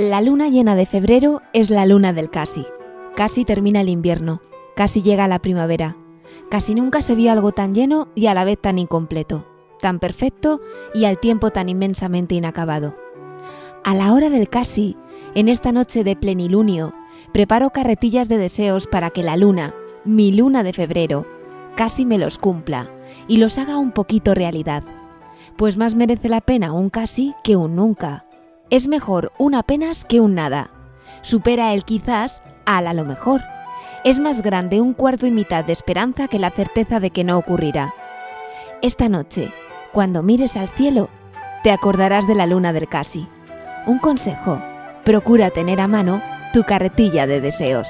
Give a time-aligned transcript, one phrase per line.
[0.00, 2.64] La luna llena de febrero es la luna del casi.
[3.16, 4.40] Casi termina el invierno,
[4.76, 5.96] casi llega la primavera.
[6.48, 9.44] Casi nunca se vio algo tan lleno y a la vez tan incompleto,
[9.80, 10.60] tan perfecto
[10.94, 12.96] y al tiempo tan inmensamente inacabado.
[13.82, 14.96] A la hora del casi,
[15.34, 16.92] en esta noche de plenilunio,
[17.32, 21.26] preparo carretillas de deseos para que la luna, mi luna de febrero,
[21.74, 22.86] casi me los cumpla
[23.26, 24.84] y los haga un poquito realidad.
[25.56, 28.27] Pues más merece la pena un casi que un nunca.
[28.70, 30.68] Es mejor un apenas que un nada.
[31.22, 33.40] Supera el quizás al a lo mejor.
[34.04, 37.38] Es más grande un cuarto y mitad de esperanza que la certeza de que no
[37.38, 37.94] ocurrirá.
[38.82, 39.50] Esta noche,
[39.92, 41.08] cuando mires al cielo,
[41.64, 43.26] te acordarás de la luna del casi.
[43.86, 44.60] Un consejo,
[45.02, 46.20] procura tener a mano
[46.52, 47.88] tu carretilla de deseos.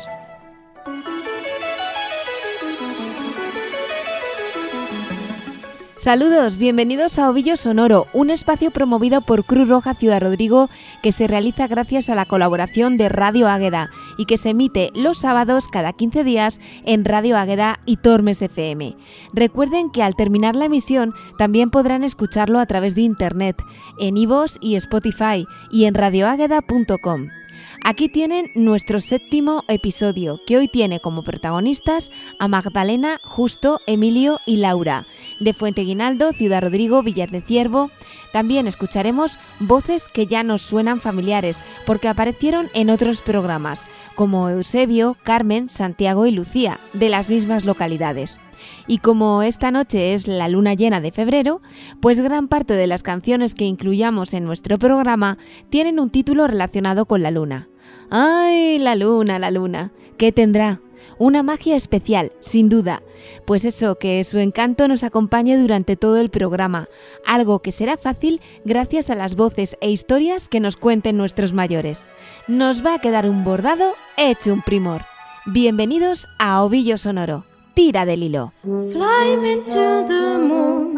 [5.99, 10.71] Saludos, bienvenidos a Ovillo Sonoro, un espacio promovido por Cruz Roja Ciudad Rodrigo
[11.03, 15.19] que se realiza gracias a la colaboración de Radio Águeda y que se emite los
[15.19, 18.97] sábados cada 15 días en Radio Águeda y Tormes FM.
[19.33, 23.61] Recuerden que al terminar la emisión también podrán escucharlo a través de internet,
[23.99, 27.38] en iVoox y Spotify y en radioágueda.com.
[27.85, 34.59] Aquí tienen nuestro séptimo episodio, que hoy tiene como protagonistas a Magdalena, Justo, Emilio y
[34.59, 35.07] Laura,
[35.41, 37.91] de Fuente Guinaldo, Ciudad Rodrigo, Villar de Ciervo.
[38.33, 45.17] También escucharemos voces que ya nos suenan familiares, porque aparecieron en otros programas, como Eusebio,
[45.23, 48.41] Carmen, Santiago y Lucía, de las mismas localidades.
[48.87, 51.61] Y como esta noche es la luna llena de febrero,
[52.01, 55.39] pues gran parte de las canciones que incluyamos en nuestro programa
[55.71, 57.69] tienen un título relacionado con la luna.
[58.11, 59.93] ¡Ay, la luna, la luna!
[60.17, 60.81] ¿Qué tendrá?
[61.17, 63.03] Una magia especial, sin duda,
[63.45, 66.89] pues eso, que su encanto nos acompañe durante todo el programa,
[67.25, 72.09] algo que será fácil gracias a las voces e historias que nos cuenten nuestros mayores.
[72.47, 75.03] Nos va a quedar un bordado hecho un primor.
[75.47, 77.45] Bienvenidos a Ovillo Sonoro.
[77.75, 78.53] Tira del hilo.
[78.65, 80.95] Fly me to the moon.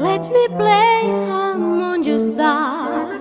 [0.00, 3.20] Let me play among your stars.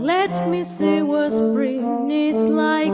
[0.00, 2.92] Let me see what spring is like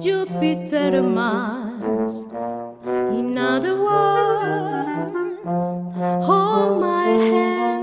[0.00, 2.26] Jupiter and Mars.
[3.18, 5.64] In other words,
[6.26, 7.82] hold my hand.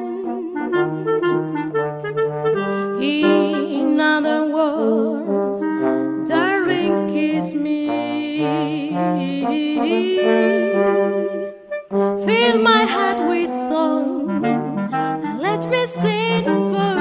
[3.03, 5.59] In other words,
[6.29, 8.89] darling, kiss me.
[12.25, 14.45] Fill my heart with song.
[14.45, 16.98] and Let me sing forevermore.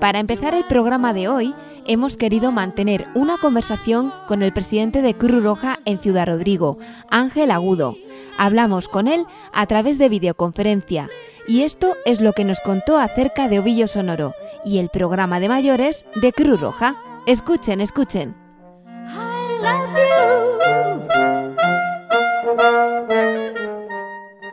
[0.00, 5.14] Para empezar el programa de hoy, hemos querido mantener una conversación con el presidente de
[5.14, 6.78] Cruz Roja en Ciudad Rodrigo,
[7.10, 7.96] Ángel Agudo.
[8.38, 11.10] Hablamos con él a través de videoconferencia
[11.46, 14.34] y esto es lo que nos contó acerca de Ovillo Sonoro
[14.64, 16.96] y el programa de mayores de Cruz Roja.
[17.26, 18.34] Escuchen, escuchen.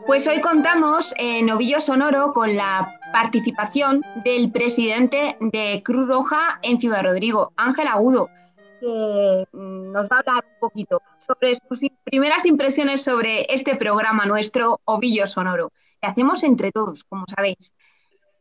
[0.06, 6.80] Pues hoy contamos en Novillo Sonoro con la participación del presidente de Cruz Roja en
[6.80, 8.30] Ciudad Rodrigo, Ángel Agudo,
[8.80, 13.76] que mm, nos va a hablar un poquito sobre sus im- primeras impresiones sobre este
[13.76, 17.74] programa nuestro, Ovillo Sonoro, que hacemos entre todos, como sabéis.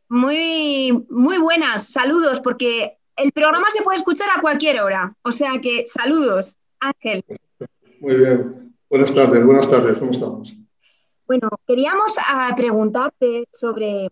[0.09, 5.13] Muy, muy buenas, saludos, porque el programa se puede escuchar a cualquier hora.
[5.23, 7.25] O sea que saludos, Ángel.
[7.99, 8.75] Muy bien.
[8.89, 10.55] Buenas tardes, buenas tardes, ¿cómo estamos?
[11.25, 14.09] Bueno, queríamos ah, preguntarte sobre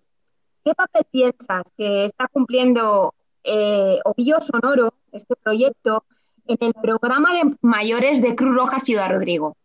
[0.66, 6.04] qué papel piensas que está cumpliendo eh, Ovillo Sonoro, este proyecto,
[6.48, 9.56] en el programa de mayores de Cruz Roja Ciudad Rodrigo.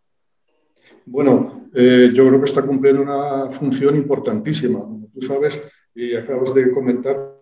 [1.07, 4.81] Bueno, eh, yo creo que está cumpliendo una función importantísima.
[4.81, 5.59] Como tú sabes
[5.95, 7.35] y acabas de comentar,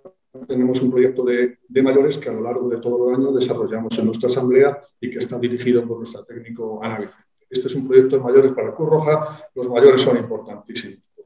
[0.46, 4.06] tenemos un proyecto de, mayores que a lo largo de todo el año desarrollamos en
[4.06, 7.10] nuestra asamblea y que está dirigido por nuestra técnico Ana.
[7.50, 9.50] Este es un proyecto de mayores para Cruz Roja.
[9.54, 11.24] Los mayores son importantísimos por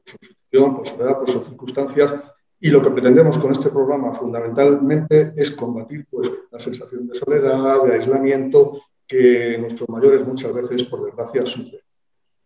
[0.61, 2.13] por su edad, por sus circunstancias.
[2.59, 7.83] Y lo que pretendemos con este programa fundamentalmente es combatir pues, la sensación de soledad,
[7.83, 11.81] de aislamiento que nuestros mayores muchas veces, por desgracia, sufren.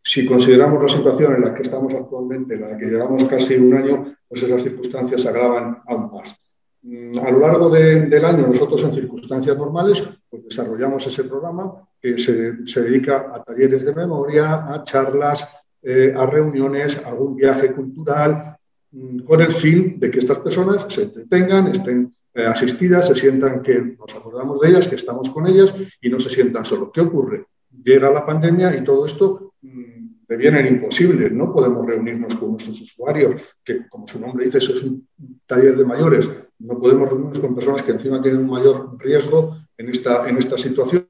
[0.04, 3.74] Si consideramos la situación en la que estamos actualmente, en la que llevamos casi un
[3.75, 6.33] año, pues esas circunstancias se agravan aún más.
[6.81, 11.88] Mm, A lo largo de- del año, nosotros en circunstancias normales, pues desarrollamos ese programa
[12.01, 15.45] que se, se dedica a talleres de memoria, a charlas,
[15.81, 18.57] eh, a reuniones, a algún viaje cultural,
[18.91, 23.62] mm, con el fin de que estas personas se entretengan, estén eh, asistidas, se sientan
[23.62, 26.89] que nos acordamos de ellas, que estamos con ellas y no se sientan solos.
[26.94, 27.45] ¿Qué ocurre?
[27.83, 31.31] Llega la pandemia y todo esto mm, devienen imposibles.
[31.31, 35.07] No podemos reunirnos con nuestros usuarios, que como su nombre dice, eso es un
[35.45, 36.30] taller de mayores.
[36.59, 40.57] No podemos reunirnos con personas que encima tienen un mayor riesgo en esta, en esta
[40.57, 41.07] situación.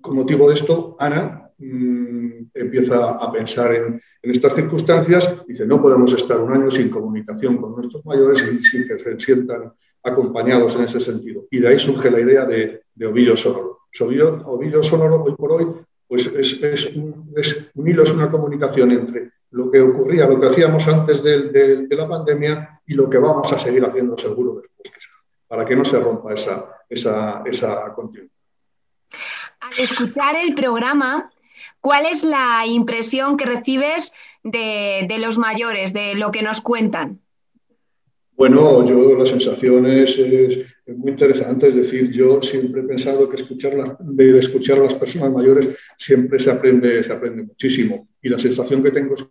[0.00, 5.36] Con motivo de esto, Ana mmm, empieza a pensar en, estas circunstancias.
[5.46, 9.18] Dice, no podemos estar un año sin comunicación con nuestros mayores y sin que se
[9.18, 9.72] sientan
[10.02, 11.46] acompañados en ese sentido.
[11.50, 13.80] Y de ahí surge la idea de, de Ovillo Sonoro.
[14.00, 15.66] Ovillo, Ovillo Sonoro, hoy por hoy,
[16.06, 17.34] pues es, es, un,
[17.86, 22.80] hilo, es una comunicación entre lo que ocurría, lo que hacíamos antes de la pandemia
[22.90, 25.08] y lo que vamos a seguir haciendo seguro después,
[25.46, 28.32] para que no se rompa esa, esa, esa continuidad.
[29.60, 31.30] Al escuchar el programa,
[31.80, 34.12] ¿cuál es la impresión que recibes
[34.42, 37.20] de, los mayores, de lo que nos cuentan?
[38.36, 40.18] Bueno, yo la sensación es,
[40.86, 44.94] muy interesante, es decir, yo siempre he pensado que escuchar de, de, escuchar a las
[44.94, 45.68] personas mayores
[45.98, 49.24] siempre se aprende, se aprende muchísimo y la sensación que tengo es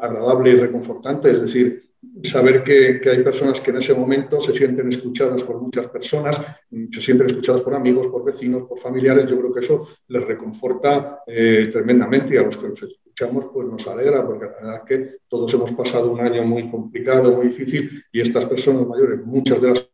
[0.00, 1.87] agradable y reconfortante, es decir,
[2.22, 6.40] saber que, hay personas que en ese momento se sienten escuchadas por muchas personas,
[6.70, 11.20] se sienten escuchadas por amigos, por vecinos, por familiares, yo creo que eso les reconforta
[11.26, 14.82] eh, tremendamente y a los que los escuchamos pues nos alegra porque la verdad es
[14.84, 19.60] que todos hemos pasado un año muy complicado, muy difícil y estas personas mayores, muchas
[19.60, 19.88] de las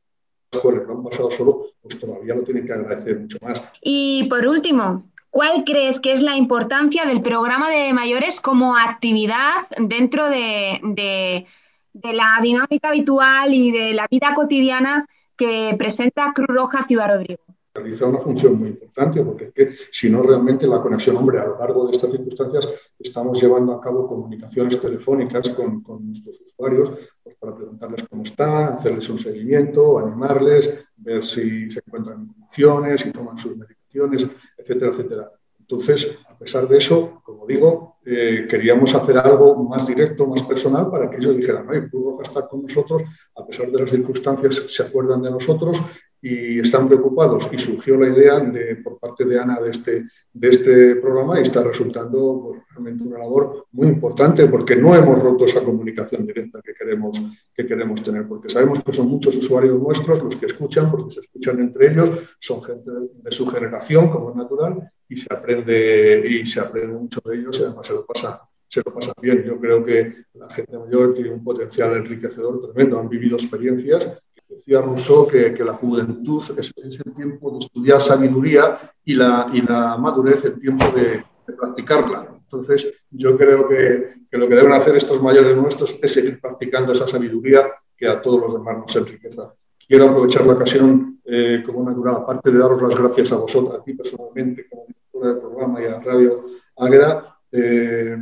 [0.61, 3.63] cuales lo han pasado solo, pues todavía lo tienen que agradecer mucho más.
[3.83, 9.63] Y por último, ¿Cuál crees que es la importancia del programa de mayores como actividad
[9.79, 11.47] dentro de, de,
[11.95, 15.07] de la dinámica habitual y de la vida cotidiana
[15.37, 17.43] que presenta Cruz Roja Ciudad Rodrigo?
[17.73, 21.47] Realiza una función muy importante porque es que si no realmente la conexión, hombre, a
[21.47, 22.69] lo largo de estas circunstancias
[22.99, 26.93] estamos llevando a cabo comunicaciones telefónicas con, nuestros usuarios
[27.23, 33.01] pues para preguntarles cómo están, hacerles un seguimiento, animarles, ver si se encuentran en condiciones,
[33.01, 35.33] si toman sus medicaciones, etcétera, etcétera.
[35.69, 40.91] Entonces, a pesar de eso, como digo, eh, queríamos hacer algo más directo, más personal,
[40.91, 43.03] para que ellos dijeran, oye, Cruz Roja está con nosotros,
[43.35, 45.81] a pesar de las circunstancias, se acuerdan de nosotros
[46.21, 47.49] y están preocupados.
[47.51, 51.45] Y surgió la idea de, por parte de Ana de este, de este programa y
[51.45, 56.61] está resultando pues, realmente una labor muy importante porque no hemos roto esa comunicación directa
[56.63, 57.19] que queremos,
[57.55, 61.21] que queremos tener, porque sabemos que son muchos usuarios nuestros los que escuchan, porque se
[61.21, 66.25] escuchan entre ellos, son gente de, de su generación, como es natural, y se aprende,
[66.29, 69.45] y se aprende mucho de ellos y además se lo pasa se lo pasan bien.
[69.45, 74.11] Yo creo que la gente mayor tiene un potencial enriquecedor tremendo, han vivido experiencias
[74.49, 79.63] Decía Rousseau que, que, la juventud es, el tiempo de estudiar sabiduría y la, y
[79.63, 82.29] la madurez el tiempo de, de, practicarla.
[82.43, 86.93] Entonces, yo creo que, que, lo que deben hacer estos mayores nuestros es seguir practicando
[86.93, 89.41] esa sabiduría que a todos los demás nos enriquece.
[89.89, 93.83] Quiero aprovechar la ocasión eh, como natural, aparte de daros las gracias a vosotros, a
[93.83, 96.47] ti personalmente, como directora del programa y a Radio
[96.77, 98.17] Águeda, eh,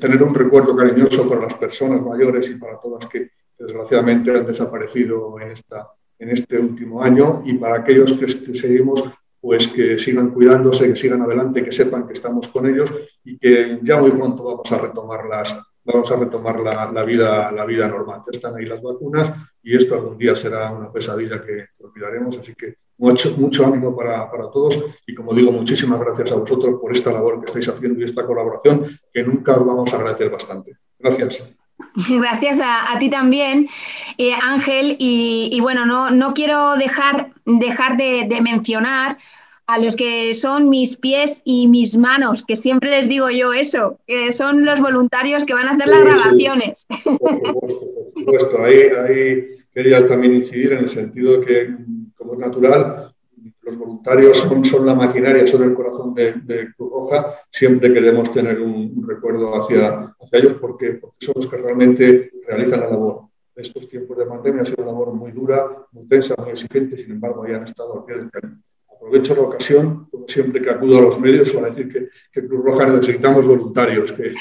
[0.00, 5.38] tener un recuerdo cariñoso para las personas mayores y para todas que, desgraciadamente han desaparecido
[5.38, 5.86] en, esta,
[6.18, 9.04] en este último año y para aquellos que seguimos,
[9.38, 12.90] pues que sigan cuidándose, que sigan adelante, que sepan que estamos con ellos
[13.22, 17.52] y que ya muy pronto vamos a retomar las, vamos a retomar la, la, vida,
[17.52, 18.22] la vida normal.
[18.32, 19.30] Están ahí las vacunas
[19.62, 24.30] y esto algún día será una pesadilla que olvidaremos, así que mucho, mucho ánimo para,
[24.30, 28.00] para, todos y como digo, muchísimas gracias a vosotros por esta labor que estáis haciendo
[28.00, 30.76] y esta colaboración que nunca os vamos a agradecer bastante.
[30.98, 31.42] Gracias.
[32.10, 33.66] Gracias a, a ti también,
[34.18, 34.96] eh, Ángel.
[34.98, 39.16] Y, y, bueno, no, no quiero dejar, dejar de, de, mencionar
[39.66, 43.98] a los que son mis pies y mis manos, que siempre les digo yo eso,
[44.06, 46.86] que son los voluntarios que van a hacer las grabaciones.
[46.90, 48.62] Sí, por supuesto, por supuesto.
[48.62, 51.74] Ahí, ahí quería también incidir en el sentido que,
[52.38, 53.12] natural,
[53.62, 58.32] los voluntarios son, son, la maquinaria, son el corazón de, de Cruz Roja, siempre queremos
[58.32, 62.90] tener un, un recuerdo hacia, hacia ellos porque, porque, son los que realmente realizan la
[62.90, 63.22] labor.
[63.54, 67.12] Estos tiempos de pandemia ha sido una labor muy dura, muy tensa, muy exigente, sin
[67.12, 68.62] embargo, ya han estado al pie del cañón.
[68.94, 72.64] Aprovecho la ocasión, como siempre que acudo a los medios, para decir que, que Cruz
[72.64, 74.34] Roja necesitamos voluntarios, que,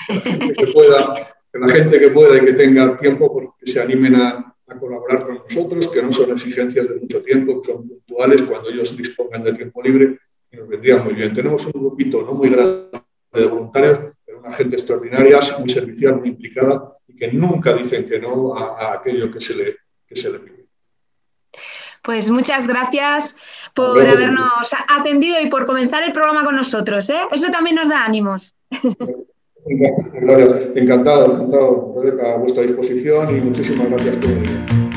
[0.57, 4.15] que pueda, que la gente que pueda y que tenga tiempo, pues, que se animen
[4.15, 8.41] a, a colaborar con nosotros, que no son exigencias de mucho tiempo, que son puntuales
[8.43, 10.19] cuando ellos dispongan de tiempo libre
[10.51, 11.33] y nos vendría muy bien.
[11.33, 13.01] Tenemos un grupito no muy grande
[13.33, 18.19] de voluntarios, pero una gente extraordinaria, muy servicial, muy implicada y que nunca dicen que
[18.19, 20.59] no a, a aquello que se le, que se le pide.
[22.01, 23.35] Pues muchas gracias
[23.73, 27.09] por habernos atendido y por comenzar el programa con nosotros.
[27.09, 27.19] ¿eh?
[27.31, 28.55] Eso también nos da ánimos.
[28.69, 29.19] Gracias.
[29.69, 34.88] Encantado, encantado, Rebeca, a vuestra disposición y muchísimas gracias por venir.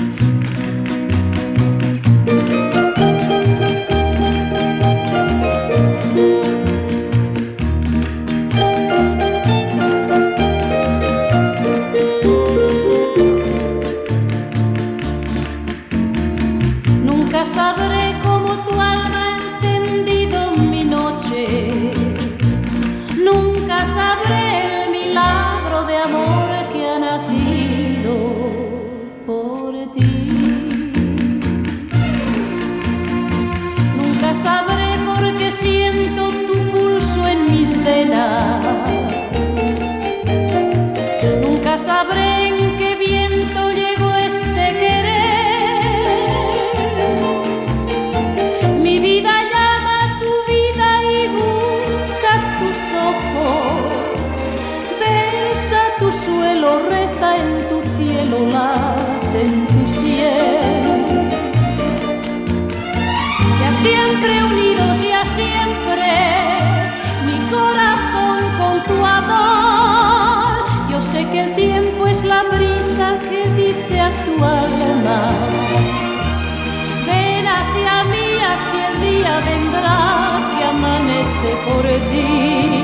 [81.65, 82.83] Por ti.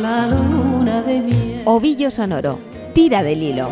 [0.00, 1.62] La luna de miel.
[1.64, 2.58] Ovillo sonoro.
[2.94, 3.68] Tira del hilo.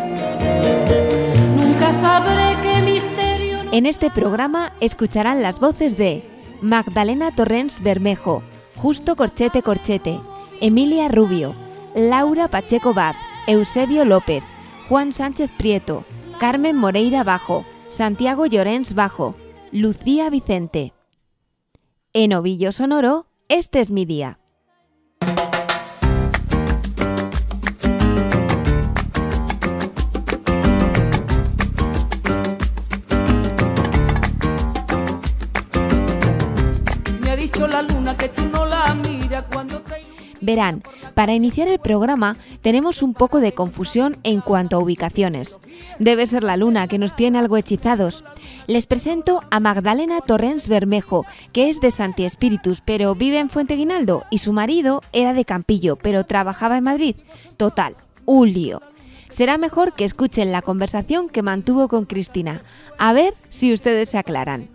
[1.57, 3.59] Nunca sabré qué misterio.
[3.71, 6.23] En este programa escucharán las voces de
[6.61, 8.43] Magdalena Torrens Bermejo,
[8.77, 10.19] Justo Corchete Corchete,
[10.61, 11.55] Emilia Rubio,
[11.95, 13.15] Laura Pacheco Bad,
[13.47, 14.43] Eusebio López,
[14.87, 16.03] Juan Sánchez Prieto,
[16.39, 19.35] Carmen Moreira Bajo, Santiago Llorens Bajo,
[19.71, 20.93] Lucía Vicente.
[22.13, 24.39] En Ovillo Sonoro, este es mi día.
[40.49, 40.81] Verán,
[41.13, 45.59] para iniciar el programa tenemos un poco de confusión en cuanto a ubicaciones.
[45.99, 48.23] Debe ser la luna que nos tiene algo hechizados.
[48.65, 53.75] Les presento a Magdalena Torrens Bermejo, que es de Santi Espíritus, pero vive en Fuente
[53.75, 57.15] Guinaldo, y su marido era de Campillo, pero trabajaba en Madrid.
[57.55, 58.81] Total, un lío.
[59.27, 62.63] Será mejor que escuchen la conversación que mantuvo con Cristina.
[62.97, 64.67] A ver si ustedes se aclaran.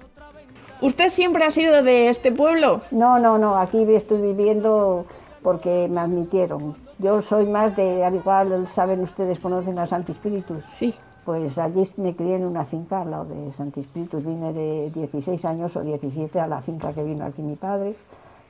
[0.80, 2.82] ¿Usted siempre ha sido de este pueblo?
[2.92, 5.06] No, no, no, aquí estoy viviendo
[5.44, 6.74] porque me admitieron.
[6.98, 10.64] Yo soy más de, al igual saben ustedes, conocen a Santi Espíritus.
[10.66, 10.94] Sí.
[11.26, 14.24] Pues allí me crié en una finca al lado de Santi Espíritus.
[14.24, 17.94] Vine de 16 años o 17 a la finca que vino aquí mi padre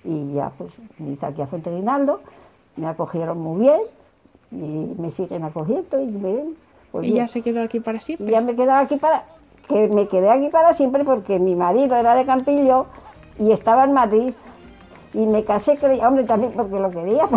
[0.04, 2.20] y ya pues me hice aquí a Fuente Guinaldo.
[2.76, 3.80] Me acogieron muy bien
[4.52, 6.56] y me siguen acogiendo y.
[6.92, 7.16] Pues ¿Y bien.
[7.24, 8.30] ya se quedó aquí para Y siempre?
[8.30, 9.24] ya me quedé aquí para
[9.68, 12.86] que me quedé aquí para siempre porque mi marido era de Campillo
[13.38, 14.32] y estaba en Madrid
[15.14, 17.26] y me casé hombre también porque lo quería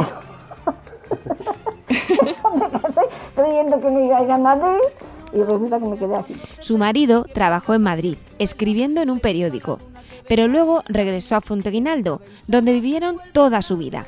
[2.55, 3.01] me casé
[3.35, 4.79] creyendo que me iba a ir a Madrid
[5.33, 9.79] y resulta que me quedé aquí Su marido trabajó en Madrid, escribiendo en un periódico,
[10.27, 14.07] pero luego regresó a Fonteguinaldo, donde vivieron toda su vida.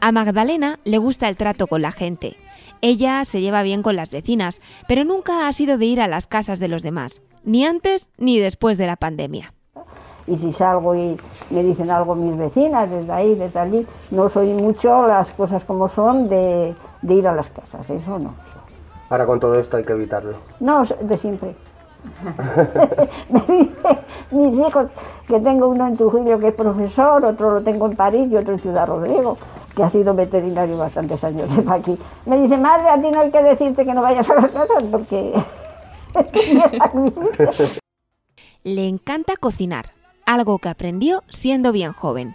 [0.00, 2.36] A Magdalena le gusta el trato con la gente.
[2.82, 6.26] Ella se lleva bien con las vecinas, pero nunca ha sido de ir a las
[6.26, 9.54] casas de los demás, ni antes ni después de la pandemia.
[10.26, 11.18] Y si salgo y
[11.50, 15.88] me dicen algo mis vecinas desde ahí desde allí no soy mucho las cosas como
[15.88, 18.34] son de, de ir a las casas eso no
[19.10, 20.32] Ahora con todo esto hay que evitarlo.
[20.58, 21.54] No, de siempre.
[23.30, 23.98] Me dicen
[24.32, 24.90] mis hijos,
[25.26, 28.54] que tengo uno en Trujillo que es profesor, otro lo tengo en París y otro
[28.54, 29.38] en Ciudad Rodrigo,
[29.76, 31.96] que ha sido veterinario bastantes años de aquí.
[32.26, 34.82] Me dice, madre, a ti no hay que decirte que no vayas a las casas
[34.90, 35.32] porque...
[38.64, 39.92] Le encanta cocinar,
[40.34, 42.34] algo que aprendió siendo bien joven.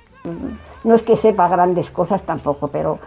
[0.83, 2.99] No es que sepa grandes cosas tampoco, pero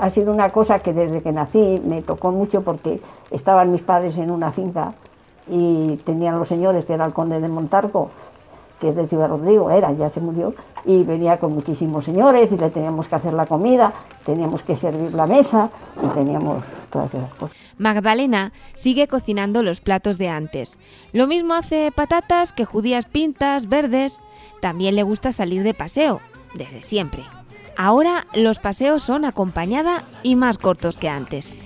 [0.00, 4.16] ha sido una cosa que desde que nací me tocó mucho porque estaban mis padres
[4.18, 4.92] en una finca
[5.48, 8.10] y tenían los señores, que era el conde de Montarco,
[8.80, 12.56] que es de Ciudad Rodrigo, era, ya se murió, y venía con muchísimos señores y
[12.56, 13.92] le teníamos que hacer la comida,
[14.26, 15.70] teníamos que servir la mesa
[16.02, 17.56] y teníamos todas esas cosas.
[17.78, 20.78] Magdalena sigue cocinando los platos de antes.
[21.12, 24.18] Lo mismo hace patatas que judías pintas, verdes.
[24.62, 26.20] También le gusta salir de paseo,
[26.54, 27.24] desde siempre.
[27.76, 31.56] Ahora los paseos son acompañada y más cortos que antes.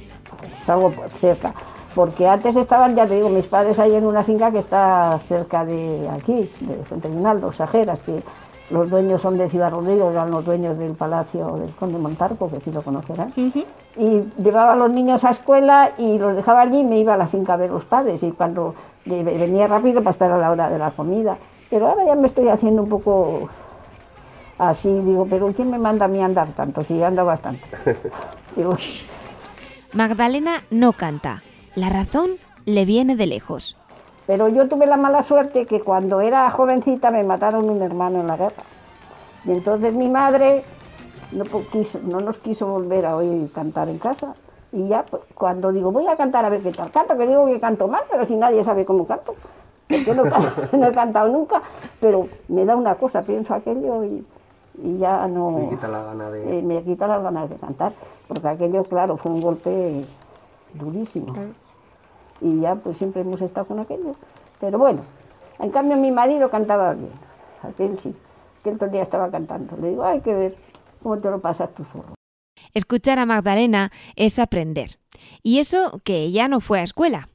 [0.65, 1.53] Salgo por- cerca,
[1.95, 5.67] porque antes estaban, ya te digo, mis padres ahí en una finca que está cerca
[5.67, 8.23] de aquí, de Fuente Guinaldo, Sajeras, que
[8.71, 12.61] los dueños son de Ciudad Rodrigo, eran los dueños del palacio del conde Montarco, que
[12.61, 13.31] sí lo conocerán.
[13.37, 17.19] Y llevaba a los niños a escuela y los dejaba allí y me iba a
[17.19, 18.23] la finca a ver los padres.
[18.23, 18.75] Y cuando
[19.05, 21.37] venía rápido para estar a la hora de la comida.
[21.70, 23.49] Pero ahora ya me estoy haciendo un poco
[24.58, 26.82] así, digo, pero ¿quién me manda a mí andar tanto?
[26.82, 27.62] Si ando bastante.
[28.56, 28.76] Digo,
[29.92, 31.42] Magdalena no canta.
[31.75, 32.32] La razón
[32.64, 33.76] le viene de lejos.
[34.26, 38.26] Pero yo tuve la mala suerte que cuando era jovencita me mataron un hermano en
[38.26, 38.62] la guerra.
[39.44, 40.64] Y entonces mi madre
[41.32, 44.35] no, quiso- no nos quiso volver a oír cantar en casa.
[44.73, 47.46] Y ya pues, cuando digo, voy a cantar a ver qué tal canto, que digo
[47.46, 49.35] que canto mal, pero si nadie sabe cómo canto.
[49.88, 50.14] Porque
[50.76, 51.62] no, he cantado nunca,
[52.00, 54.25] pero me da una cosa, pienso aquello y,
[54.83, 55.50] y ya no...
[55.50, 56.59] Me quita la gana de...
[56.59, 57.93] eh, me quita las ganas de cantar,
[58.26, 60.05] porque aquello, claro, fue un golpe
[60.75, 61.35] durísimo.
[62.40, 64.14] Y ya pues siempre hemos estado con aquello.
[64.61, 65.02] Pero bueno,
[65.59, 67.12] en cambio mi marido cantaba bien,
[67.62, 68.14] aquel sí,
[68.62, 69.76] que el otro día estaba cantando.
[69.76, 70.57] Le digo, hay que ver
[71.02, 72.14] cómo te lo pasas tú solo.
[72.75, 74.99] Escuchar a Magdalena es aprender.
[75.43, 77.28] Y eso que ella no fue a escuela.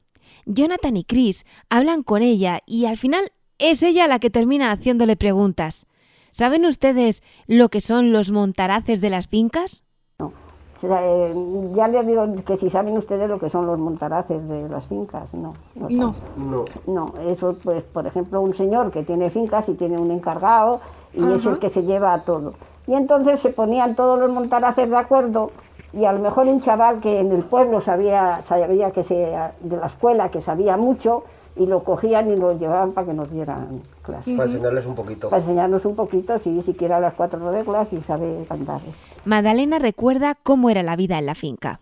[0.46, 5.16] Jonathan y Chris hablan con ella y al final es ella la que termina haciéndole
[5.16, 5.86] preguntas.
[6.30, 9.84] ¿Saben ustedes lo que son los montaraces de las fincas?
[10.18, 11.32] O sea, eh,
[11.76, 15.32] ya les digo que si saben ustedes lo que son los montaraces de las fincas,
[15.32, 15.54] no.
[15.76, 15.88] No.
[15.88, 16.14] No.
[16.36, 16.64] No.
[16.88, 20.80] No, eso pues, por ejemplo, un señor que tiene fincas y tiene un encargado
[21.14, 22.54] y es el que se lleva a todo.
[22.88, 25.52] Y entonces se ponían todos los montaraces de acuerdo
[25.92, 29.76] y a lo mejor un chaval que en el pueblo sabía, sabía que se, de
[29.76, 33.82] la escuela, que sabía mucho, y lo cogían y lo llevaban para que nos dieran
[34.02, 34.34] clases.
[34.36, 35.28] Para enseñarles un poquito.
[35.28, 38.80] Para enseñarnos un poquito, si siquiera las cuatro reglas y sabe cantar.
[39.26, 41.81] Magdalena recuerda cómo era la vida en la finca.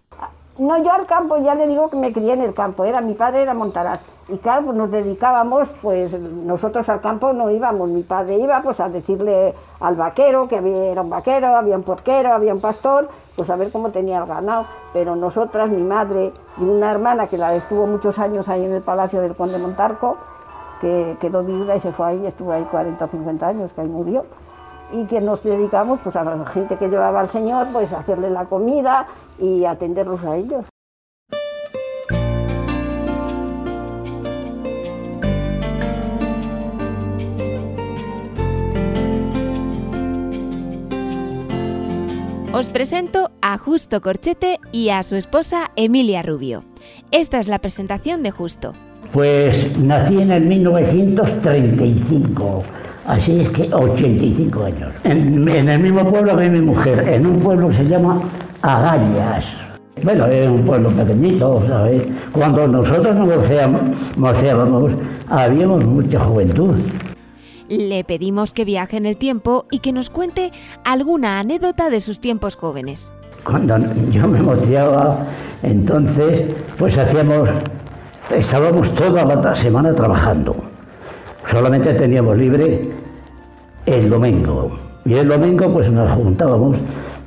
[0.60, 3.14] No, yo al campo ya le digo que me crié en el campo, era mi
[3.14, 3.98] padre era montaraz.
[4.28, 8.78] Y claro, pues nos dedicábamos, pues nosotros al campo no íbamos, mi padre iba pues
[8.78, 13.08] a decirle al vaquero que había, era un vaquero, había un porquero, había un pastor,
[13.36, 14.66] pues a ver cómo tenía el ganado.
[14.92, 18.82] Pero nosotras, mi madre y una hermana que la estuvo muchos años ahí en el
[18.82, 20.18] Palacio del Conde Montarco,
[20.82, 23.88] que quedó viuda y se fue ahí, estuvo ahí 40 o 50 años, que ahí
[23.88, 24.26] murió
[24.92, 28.30] y que nos dedicamos pues a la gente que llevaba al Señor, pues a hacerle
[28.30, 29.06] la comida
[29.38, 30.66] y atenderlos a ellos.
[42.52, 46.64] Os presento a Justo Corchete y a su esposa Emilia Rubio.
[47.12, 48.74] Esta es la presentación de Justo.
[49.12, 52.64] Pues nací en el 1935,
[53.06, 54.92] así es que 85 años.
[55.04, 58.20] En, en el mismo pueblo que mi mujer, en un pueblo que se llama
[58.62, 59.46] Agallas.
[60.02, 62.06] Bueno, es un pueblo pequeñito, ¿sabes?
[62.32, 63.82] Cuando nosotros nos mocéamos,
[64.16, 64.92] mocéábamos,
[65.28, 66.74] habíamos mucha juventud.
[67.68, 70.52] Le pedimos que viaje en el tiempo y que nos cuente
[70.84, 73.12] alguna anécdota de sus tiempos jóvenes.
[73.44, 73.78] Cuando
[74.10, 75.26] yo me moteaba,
[75.62, 77.48] entonces, pues hacíamos,
[78.34, 80.69] estábamos toda la semana trabajando.
[81.50, 82.90] Solamente teníamos libre
[83.86, 84.78] el domingo.
[85.04, 86.76] Y el domingo, pues nos juntábamos,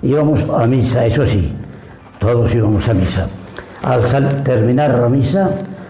[0.01, 1.51] íbamos a misa, eso sí,
[2.19, 3.27] todos íbamos a misa.
[3.83, 5.49] Al terminar la misa,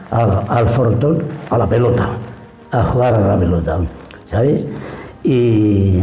[0.09, 2.09] al, al frontón, a la pelota,
[2.71, 3.79] a jugar a la pelota,
[4.31, 4.65] ¿sabes?
[5.23, 5.99] Y,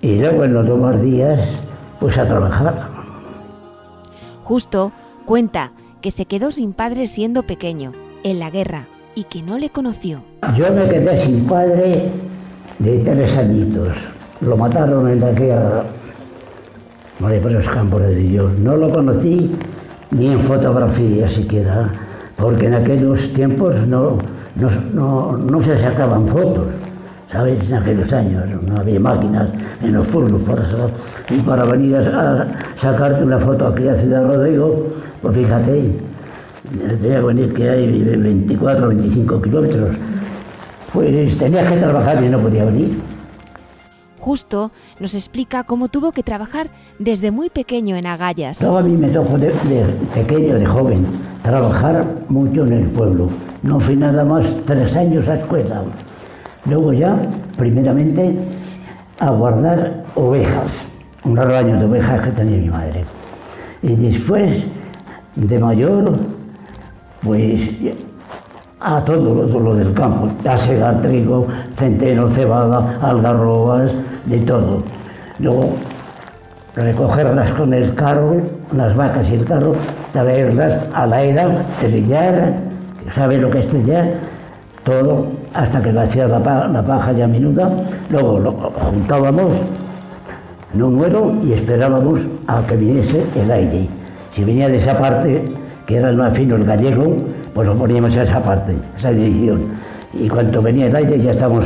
[0.00, 1.40] y luego en los demás días,
[2.00, 2.88] pues a trabajar.
[4.42, 4.90] Justo
[5.24, 7.92] cuenta que se quedó sin padre siendo pequeño,
[8.24, 10.20] en la guerra, y que no le conoció.
[10.56, 12.10] Yo me quedé sin padre
[12.78, 13.90] de tres añitos.
[14.40, 15.84] Lo mataron en la guerra.
[17.20, 18.58] Los campos de Dios.
[18.58, 19.50] No lo conocí
[20.10, 21.90] ni en fotografía siquiera,
[22.36, 24.18] porque en aquellos tiempos no,
[24.56, 26.66] no, no, no se sacaban fotos,
[27.32, 27.68] ¿sabes?
[27.68, 29.48] En aquellos años no había máquinas
[29.82, 30.86] en los pueblos para eso.
[31.30, 32.46] Y para venir a
[32.80, 34.86] sacarte una foto aquí a Ciudad Rodrigo,
[35.22, 35.96] pues fíjate,
[36.78, 39.96] que venir que hay 24 o 25 kilómetros.
[40.92, 43.00] Pues tenía que trabajar y no podía venir.
[44.20, 48.58] Justo nos explica cómo tuvo que trabajar desde muy pequeño en agallas.
[48.58, 49.84] Todo a mí me tocó de, de
[50.14, 51.06] pequeño, de joven,
[51.42, 53.28] trabajar mucho en el pueblo.
[53.62, 55.82] No fui nada más tres años a escuela.
[56.64, 57.20] Luego ya,
[57.58, 58.34] primeramente,
[59.20, 60.72] a guardar ovejas,
[61.24, 63.04] un rebaño de ovejas que tenía mi madre.
[63.82, 64.64] Y después,
[65.36, 66.12] de mayor,
[67.24, 67.70] pues
[68.80, 71.46] a todo lo, del campo, a segar trigo,
[71.78, 73.90] centeno, cebada, algarrobas,
[74.26, 74.78] de todo.
[75.38, 75.70] Luego
[76.76, 78.42] recogerlas con el carro,
[78.76, 79.74] las vacas y el carro,
[80.12, 82.54] traerlas a la era, trillar,
[83.14, 84.14] ¿sabe lo que es trillar?
[84.84, 87.70] Todo, hasta que la hacía la, pa- la paja ya minuda,
[88.10, 89.54] luego juntábamos
[90.74, 93.88] en un nuero y esperábamos a que viniese el aire.
[94.32, 95.44] Si venía de esa parte,
[95.86, 97.16] que era el más fino, el gallego,
[97.54, 99.64] pues lo poníamos a esa parte, esa dirección.
[100.12, 101.64] Y cuando venía el aire ya estábamos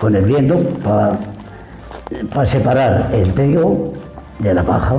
[0.00, 0.56] con el viento
[2.32, 3.92] para separar el trigo
[4.38, 4.96] de la paja.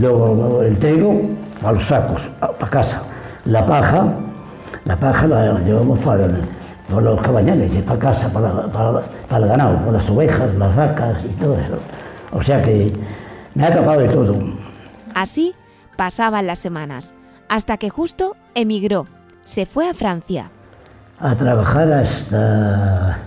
[0.00, 1.20] Luego el trigo
[1.64, 3.02] a los sacos, para casa.
[3.44, 4.04] La paja,
[4.84, 6.28] la paja la llevamos para,
[7.00, 9.02] los cabañales, para casa, para, para-
[9.38, 11.74] el ganado, para las ovejas, las vacas y todo eso.
[12.32, 12.92] O sea que
[13.54, 14.34] me ha tocado de todo.
[15.14, 15.54] Así
[15.96, 17.14] pasaban las semanas,
[17.48, 19.06] hasta que justo emigró.
[19.44, 20.50] Se fue a Francia.
[21.18, 23.18] a trabajar hasta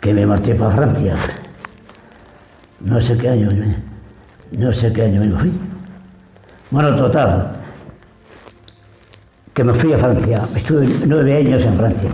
[0.00, 1.14] que me marché para Francia.
[2.80, 3.48] No sé qué año,
[4.56, 5.52] no sé qué año me fui.
[6.70, 7.50] Bueno, total,
[9.52, 10.36] que me fui a Francia.
[10.54, 12.10] Estuve nueve años en Francia.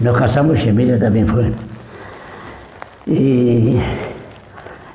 [0.00, 1.50] Nos casamos y Emilia también fue.
[3.06, 3.78] Y,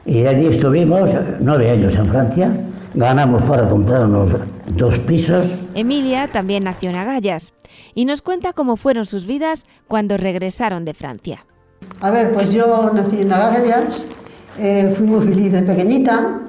[0.06, 2.52] y allí estuvimos nueve años en Francia.
[2.98, 4.30] Ganamos para comprarnos
[4.76, 5.46] dos pisos.
[5.76, 7.54] Emilia también nació en Agallas
[7.94, 11.46] y nos cuenta cómo fueron sus vidas cuando regresaron de Francia.
[12.02, 14.04] A ver, pues yo nací en Agallas
[14.58, 16.40] Eh, fui muy feliz de pequeñita.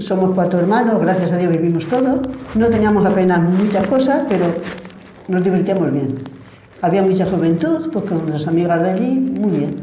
[0.00, 2.20] Somos cuatro hermanos, gracias a Dios vivimos todo.
[2.54, 4.44] No teníamos apenas muchas cosas, pero
[5.28, 6.08] nos divertíamos bien.
[6.82, 9.76] Había mucha juventud, pues con las amigas de allí, muy bien.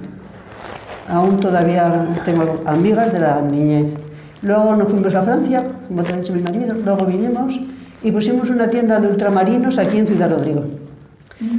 [1.07, 4.10] Aún todavía tengo amigas de la niñez.
[4.41, 7.59] Luego nos fuimos a Francia, como te ha dicho mi marido, luego vinimos
[8.01, 10.65] y pusimos una tienda de ultramarinos aquí en Ciudad Rodrigo.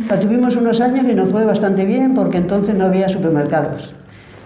[0.08, 3.94] La tuvimos unos años y nos fue bastante bien porque entonces no había supermercados.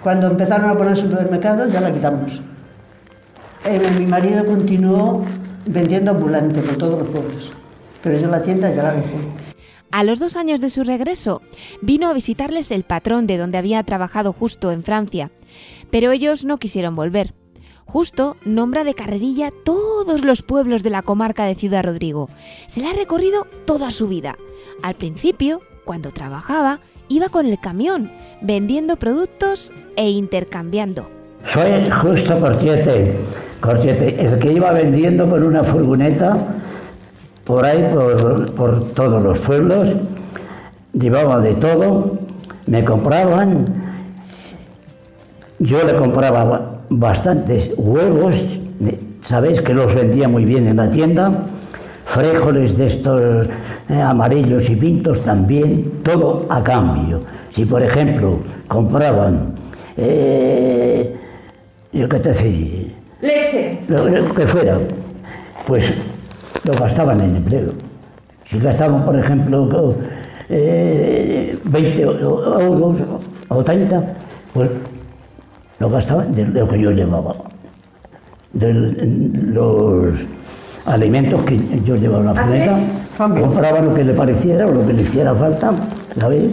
[0.03, 2.41] Cuando empezaron a poner supermercados ya la quitamos.
[3.65, 5.25] Eh, mi marido continuó
[5.67, 7.51] vendiendo ambulante por todos los pueblos,
[8.03, 9.17] pero yo la tienda ya la dejé.
[9.91, 11.43] A los dos años de su regreso,
[11.81, 15.31] vino a visitarles el patrón de donde había trabajado justo en Francia,
[15.91, 17.35] pero ellos no quisieron volver.
[17.87, 22.29] Justo nombra de carrerilla todos los pueblos de la comarca de Ciudad Rodrigo.
[22.67, 24.37] Se la ha recorrido toda su vida.
[24.83, 28.11] Al principio, cuando trabajaba, iba con el camión,
[28.43, 31.09] vendiendo productos e intercambiando.
[31.53, 33.19] Soy justo Cortiete,
[33.61, 36.37] Cortiete, el que iba vendiendo con una furgoneta
[37.45, 39.89] por ahí, por, por todos los pueblos,
[40.93, 42.19] llevaba de todo,
[42.67, 43.65] me compraban,
[45.61, 48.35] yo le compraba bastantes huevos,
[49.23, 51.47] sabéis que los vendía muy bien en la tienda,
[52.07, 53.47] frijoles de estos
[53.89, 57.21] eh, amarillos y pintos también, todo a cambio.
[57.53, 59.55] Si por ejemplo compraban,
[59.97, 61.15] eh,
[61.93, 63.81] yo qué te decía, Leche.
[63.89, 64.79] lo, lo que fuera,
[65.67, 65.93] pues
[66.65, 67.69] lo gastaban en empleo.
[68.51, 69.95] Si gastaban, por ejemplo,
[70.49, 72.99] eh, 20 euros
[73.49, 74.03] o 30,
[74.53, 74.71] pues
[75.79, 77.35] lo gastaban de lo que yo llevaba.
[78.53, 80.15] De los
[80.87, 82.79] alimentos que yo llevaba en la furgoneta,
[83.17, 85.73] compraba lo que le pareciera o lo que le hiciera falta,
[86.19, 86.45] ¿sabes?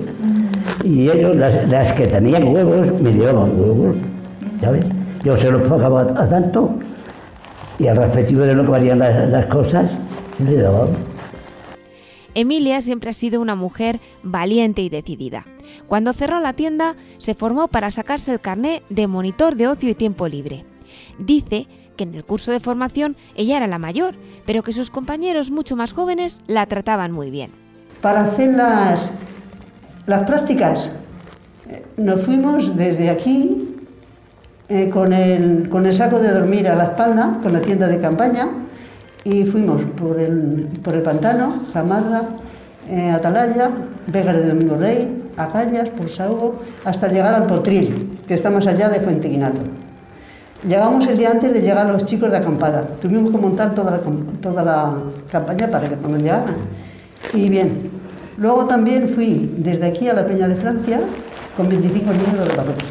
[0.83, 3.95] Y ellos, las, las que tenían huevos, me llevaban huevos,
[4.61, 4.85] ¿sabes?
[5.23, 6.73] Yo se los pagaba a tanto
[7.79, 9.89] y al respectivo de lo que valían las, las cosas,
[10.39, 10.89] le daban.
[12.35, 15.45] Emilia siempre ha sido una mujer valiente y decidida.
[15.87, 19.95] Cuando cerró la tienda, se formó para sacarse el carné de monitor de ocio y
[19.95, 20.65] tiempo libre.
[21.19, 24.15] Dice que en el curso de formación ella era la mayor,
[24.45, 27.51] pero que sus compañeros mucho más jóvenes la trataban muy bien.
[28.01, 29.11] Para hacer las,
[30.07, 30.91] las prácticas,
[31.69, 33.75] eh, nos fuimos desde aquí
[34.69, 37.99] eh, con, el, con el saco de dormir a la espalda, con la tienda de
[37.99, 38.49] campaña,
[39.25, 42.23] y fuimos por el, por el pantano, Zamarra,
[42.89, 43.71] eh, Atalaya,
[44.07, 48.89] Vega de Domingo Rey, Acallas, por Saugo, hasta llegar al Potril, que está más allá
[48.89, 49.61] de Fuenteguinato.
[50.67, 52.85] Llegamos el día antes de llegar los chicos de acampada.
[53.01, 53.99] Tuvimos que montar toda la,
[54.41, 54.93] toda la
[55.31, 56.55] campaña para que cuando llegaran.
[57.33, 57.89] Y bien,
[58.37, 61.01] luego también fui desde aquí a la Peña de Francia
[61.57, 62.85] con 25 niños de valores,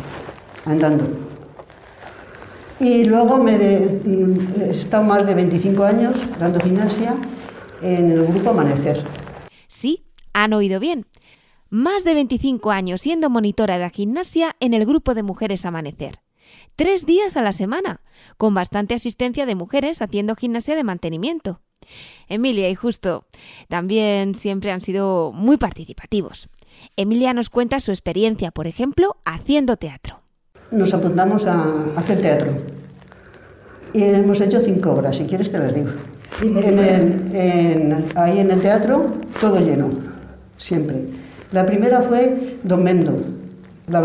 [0.66, 1.21] andando.
[2.82, 7.14] Y luego me mm, he estado más de 25 años dando gimnasia
[7.80, 9.04] en el grupo Amanecer.
[9.68, 11.06] Sí, han oído bien.
[11.70, 16.22] Más de 25 años siendo monitora de gimnasia en el grupo de mujeres Amanecer.
[16.74, 18.00] Tres días a la semana,
[18.36, 21.60] con bastante asistencia de mujeres haciendo gimnasia de mantenimiento.
[22.26, 23.26] Emilia y Justo
[23.68, 26.48] también siempre han sido muy participativos.
[26.96, 30.21] Emilia nos cuenta su experiencia, por ejemplo, haciendo teatro.
[30.72, 31.64] Nos apuntamos a
[31.96, 32.48] hacer teatro.
[33.92, 35.90] Y hemos hecho cinco obras, si quieres te las digo.
[36.42, 39.90] En el- en- ahí en el teatro, todo lleno,
[40.56, 40.96] siempre.
[41.52, 43.16] La primera fue Don Mendo,
[43.88, 44.00] la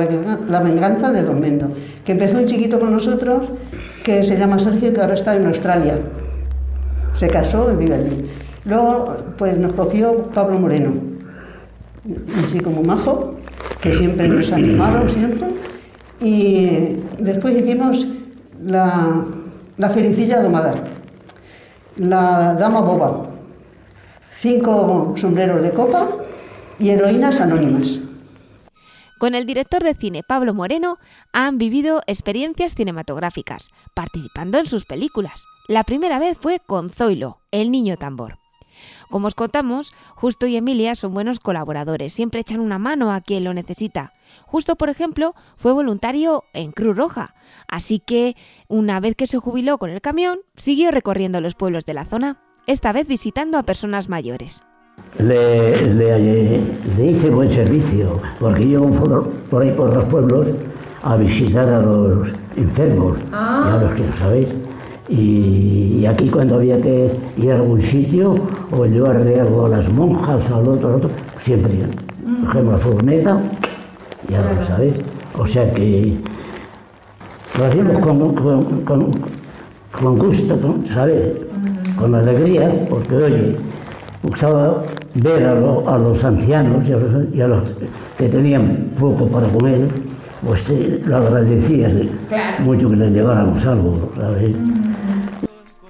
[0.62, 1.70] venganza de Don Mendo,
[2.04, 3.46] que empezó un chiquito con nosotros
[4.04, 5.96] que se llama Sergio, que ahora está en Australia.
[7.14, 8.28] Se casó y vive allí.
[8.66, 9.06] Luego,
[9.38, 10.92] pues nos cogió Pablo Moreno,
[12.06, 13.36] un chico muy majo,
[13.82, 15.48] que siempre nos animaron, siempre.
[16.20, 16.70] Y
[17.20, 18.06] después hicimos
[18.64, 19.26] la,
[19.78, 20.74] la Felicilla Domada,
[21.98, 23.30] la Dama Boba,
[24.40, 26.08] cinco sombreros de copa
[26.80, 28.00] y heroínas anónimas.
[29.20, 30.98] Con el director de cine Pablo Moreno
[31.34, 35.46] han vivido experiencias cinematográficas, participando en sus películas.
[35.68, 38.38] La primera vez fue con Zoilo, el niño tambor.
[39.10, 43.44] Como os contamos, Justo y Emilia son buenos colaboradores, siempre echan una mano a quien
[43.44, 44.12] lo necesita.
[44.46, 47.34] Justo, por ejemplo, fue voluntario en Cruz Roja,
[47.68, 48.36] así que
[48.68, 52.40] una vez que se jubiló con el camión, siguió recorriendo los pueblos de la zona,
[52.66, 54.62] esta vez visitando a personas mayores.
[55.20, 56.60] Le, le-
[56.98, 60.48] le hice buen servicio, porque yo por, por ahí por los pueblos
[61.04, 64.48] a visitar a los enfermos, y a los que sabéis.
[65.10, 68.36] Y, y aquí cuando había que ir a algún sitio
[68.72, 71.10] o llevarle algo a las monjas al otro, al otro
[71.44, 71.72] siempre
[72.42, 73.42] cogemos la furgoneta,
[74.30, 74.94] ya lo sabéis.
[75.38, 76.18] O sea que
[77.58, 79.12] lo hacíamos con, con, con,
[80.02, 81.38] con gusto, con, ¿sabes?
[81.98, 83.56] Con alegría, porque oye,
[84.24, 84.84] gustaba
[85.16, 87.64] ver a, lo- a los ancianos y a los, y a los
[88.18, 89.88] que tenían poco para comer,
[90.44, 91.94] pues eh, lo agradecías
[92.60, 94.56] mucho que les lleváramos algo, ¿sabes?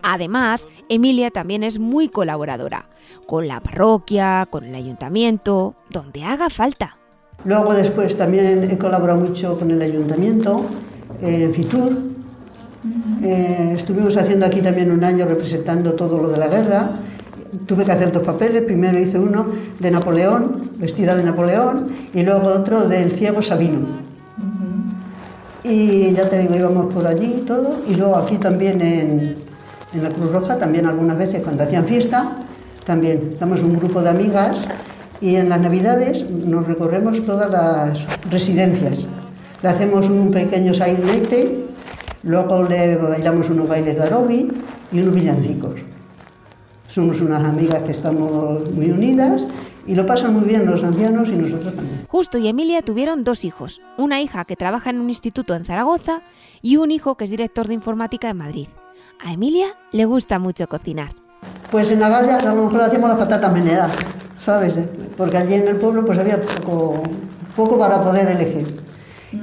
[0.02, 2.86] Además, Emilia también es muy colaboradora,
[3.26, 6.98] con la parroquia, con el ayuntamiento, donde haga falta.
[7.44, 10.66] Luego después también he colaborado mucho con el ayuntamiento,
[11.22, 11.98] eh, en Fitur.
[13.22, 16.92] Eh, estuvimos haciendo aquí también un año representando todo lo de la guerra.
[17.66, 18.64] Tuve que hacer dos papeles.
[18.64, 19.46] Primero hice uno
[19.80, 24.07] de Napoleón, vestida de Napoleón, y luego otro del ciego Sabino.
[25.67, 27.80] Y ya te digo, íbamos por allí y todo.
[27.88, 29.36] Y luego aquí también en,
[29.93, 32.38] en la Cruz Roja, también algunas veces cuando hacían fiesta,
[32.86, 34.58] también estamos un grupo de amigas
[35.19, 37.99] y en las Navidades nos recorremos todas las
[38.30, 39.06] residencias.
[39.62, 41.65] Le hacemos un pequeño sainete,
[42.23, 44.51] luego le bailamos unos bailes de arobi
[44.91, 45.82] y unos villancicos.
[46.88, 49.45] Somos unas amigas que estamos muy unidas
[49.88, 52.06] y lo pasan muy bien los ancianos y nosotros también.
[52.08, 56.21] Justo y Emilia tuvieron dos hijos, una hija que trabaja en un instituto en Zaragoza
[56.62, 58.67] y un hijo que es director de informática en Madrid.
[59.26, 61.12] A Emilia le gusta mucho cocinar.
[61.71, 63.91] Pues en Nagalia a lo mejor hacíamos las patatas meneadas,
[64.36, 64.73] ¿sabes?
[65.17, 67.02] Porque allí en el pueblo pues había poco,
[67.56, 68.76] poco para poder elegir.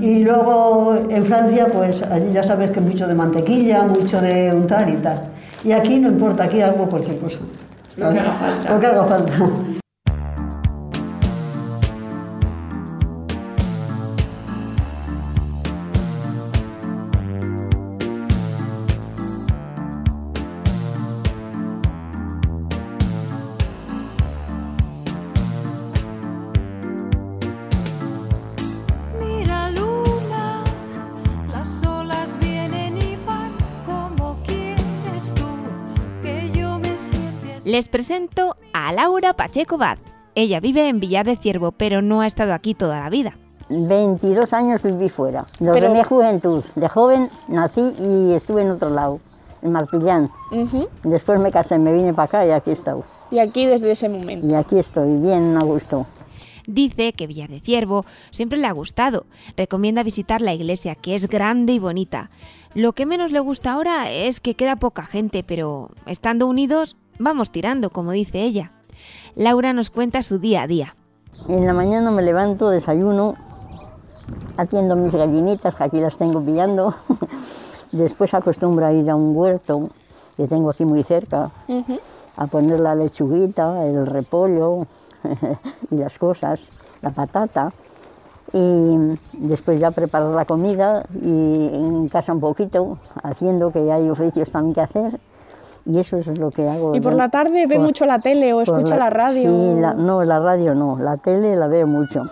[0.00, 4.88] Y luego en Francia, pues allí ya sabes que mucho de mantequilla, mucho de untar
[4.88, 5.28] y tal.
[5.62, 7.38] Y aquí no importa, aquí hago cualquier cosa.
[7.96, 8.22] Lo que ¿sabes?
[8.22, 8.74] haga falta.
[8.74, 9.32] Lo que haga falta.
[37.74, 39.98] Les presento a Laura Pacheco Bad.
[40.36, 43.36] Ella vive en Villar de Ciervo, pero no ha estado aquí toda la vida.
[43.68, 45.44] 22 años viví fuera.
[45.58, 46.62] Pero- de mi juventud.
[46.76, 49.18] De joven nací y estuve en otro lado,
[49.60, 50.30] en Martillán.
[51.02, 53.02] Después me casé, me vine para acá y aquí he estado.
[53.32, 54.46] Y aquí desde ese momento.
[54.46, 56.06] Y aquí estoy, bien a gusto.
[56.68, 59.26] Dice que Villar de Ciervo siempre le ha gustado.
[59.56, 62.30] Recomienda visitar la iglesia, que es grande y bonita.
[62.74, 67.50] Lo que menos le gusta ahora es que queda poca gente, pero estando unidos, vamos
[67.50, 68.72] tirando, como dice ella.
[69.34, 70.94] Laura nos cuenta su día a día.
[71.48, 73.34] En la mañana me levanto, desayuno,
[74.56, 76.94] atiendo mis gallinitas, que aquí las tengo pillando.
[77.92, 79.90] Después acostumbro a ir a un huerto
[80.36, 81.50] que tengo aquí muy cerca,
[82.36, 84.86] a poner la lechuguita, el repollo
[85.90, 86.60] y las cosas,
[87.02, 87.72] la patata.
[88.52, 94.50] Y después ya preparar la comida y en casa un poquito, haciendo que hay oficios
[94.52, 95.20] también que hacer.
[95.86, 96.94] Y eso es lo que hago.
[96.94, 99.50] Y por la tarde ve por- mucho la tele o escucha la, radio.
[99.74, 102.22] Sí, la- no, la radio no, la tele la veo mucho.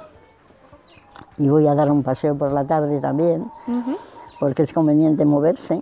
[1.38, 3.44] Y voy a dar un paseo por la tarde también,
[4.40, 5.80] porque es conveniente moverse.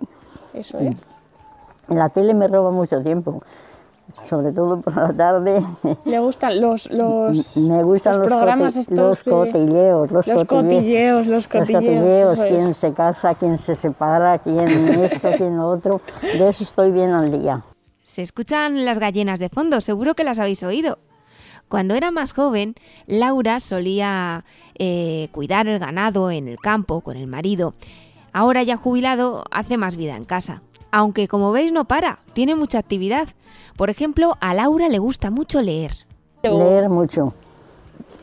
[0.53, 0.95] Eso es.
[1.87, 3.41] La tele me roba mucho tiempo,
[4.29, 5.63] sobre todo por la tarde.
[6.05, 10.45] Le gustan los, los, me gustan los, programas coti- estos los de- cotilleos, los, los
[10.45, 12.45] cotilleos, los cotilleos, es.
[12.45, 16.01] quién se casa, quién se separa, quién esto, quién lo otro.
[16.21, 17.63] De eso estoy bien al día.
[18.03, 20.99] Se escuchan las gallinas de fondo, seguro que las habéis oído.
[21.69, 22.75] Cuando era más joven,
[23.07, 24.43] Laura solía
[24.77, 27.73] eh, cuidar el ganado en el campo con el marido.
[28.33, 30.61] Ahora ya jubilado, hace más vida en casa.
[30.91, 33.29] Aunque como veis no para, tiene mucha actividad.
[33.75, 35.91] Por ejemplo, a Laura le gusta mucho leer.
[36.43, 37.33] Leer mucho.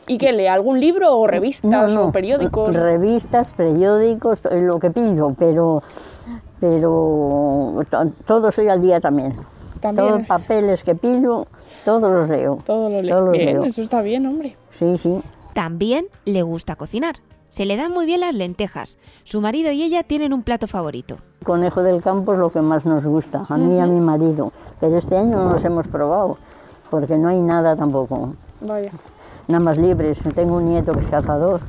[0.07, 0.47] ¿Y qué lee?
[0.47, 2.75] ¿Algún libro o revistas No, no, o periódicos?
[2.75, 5.83] Revistas, periódicos, to- lo que pillo, pero,
[6.59, 9.35] pero to- todo soy al día también.
[9.79, 10.07] También.
[10.07, 11.47] Todos los papeles que pillo,
[11.85, 12.57] todos los leo.
[12.65, 13.09] Todo lo lee.
[13.09, 13.63] Todo lo Bien, leo.
[13.65, 14.57] eso está bien, hombre.
[14.71, 15.21] Sí, sí.
[15.53, 17.15] También le gusta cocinar.
[17.49, 18.97] Se le dan muy bien las lentejas.
[19.23, 21.17] Su marido y ella tienen un plato favorito.
[21.43, 24.51] Conejo del campo es lo que más nos gusta, a mí y a mi marido.
[24.79, 26.37] Pero este año no nos hemos probado,
[26.89, 28.33] porque no hay nada tampoco.
[28.61, 28.91] Vaya.
[29.47, 30.21] Nada más liebres.
[30.35, 31.61] Tengo un nieto que es cazador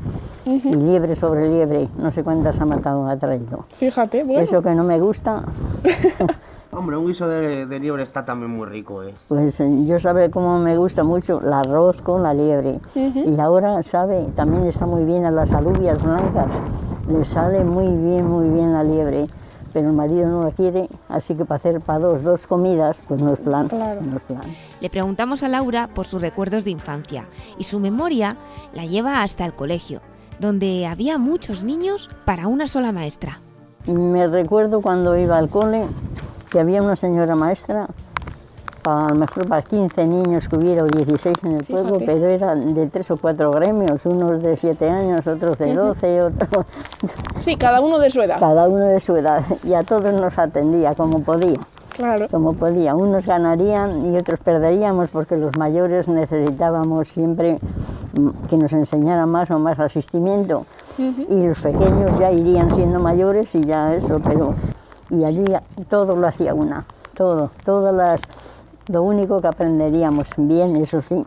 [0.46, 0.68] Ujú.
[0.68, 1.88] y liebre sobre liebre.
[1.98, 3.64] No sé cuántas ha matado, ha traído.
[3.78, 4.40] Fíjate, bueno.
[4.40, 5.42] Eso que no me gusta,
[6.72, 9.12] Hombre, un guiso de, de liebre está también muy rico, ¿eh?
[9.26, 12.78] Pues eh, yo sabe cómo me gusta mucho el arroz con la liebre.
[12.94, 13.24] Ujú.
[13.26, 16.46] Y ahora, sabe, también está muy bien a las alubias blancas.
[17.08, 19.26] Le sale muy bien, muy bien la liebre.
[19.72, 23.20] Pero el marido no la quiere, así que para hacer para dos, dos comidas, pues
[23.20, 23.68] no es plan.
[23.68, 24.00] Claro.
[24.00, 24.42] No es plan.
[24.80, 27.26] Le preguntamos a Laura por sus recuerdos de infancia
[27.58, 28.36] y su memoria
[28.74, 30.00] la lleva hasta el colegio,
[30.40, 33.40] donde había muchos niños para una sola maestra.
[33.86, 35.86] Me recuerdo cuando iba al cole
[36.50, 37.88] que había una señora maestra,
[38.84, 42.06] a lo mejor para 15 niños que hubiera o 16 en el pueblo, Fíjate.
[42.06, 46.66] pero eran de tres o cuatro gremios, unos de 7 años, otros de 12, otros...
[47.40, 48.38] Sí, cada uno de su edad.
[48.38, 51.60] Cada uno de su edad, y a todos nos atendía como podía.
[51.90, 52.28] Claro.
[52.30, 57.58] Como podía, unos ganarían y otros perderíamos porque los mayores necesitábamos siempre
[58.18, 60.64] mm, que nos enseñaran más o más asistimiento
[60.98, 64.54] y los pequeños ya irían siendo mayores y ya eso, pero
[65.10, 65.44] y allí
[65.88, 68.20] todo lo hacía una, todo, todas las,
[68.90, 71.24] lo único que aprenderíamos bien, eso sí,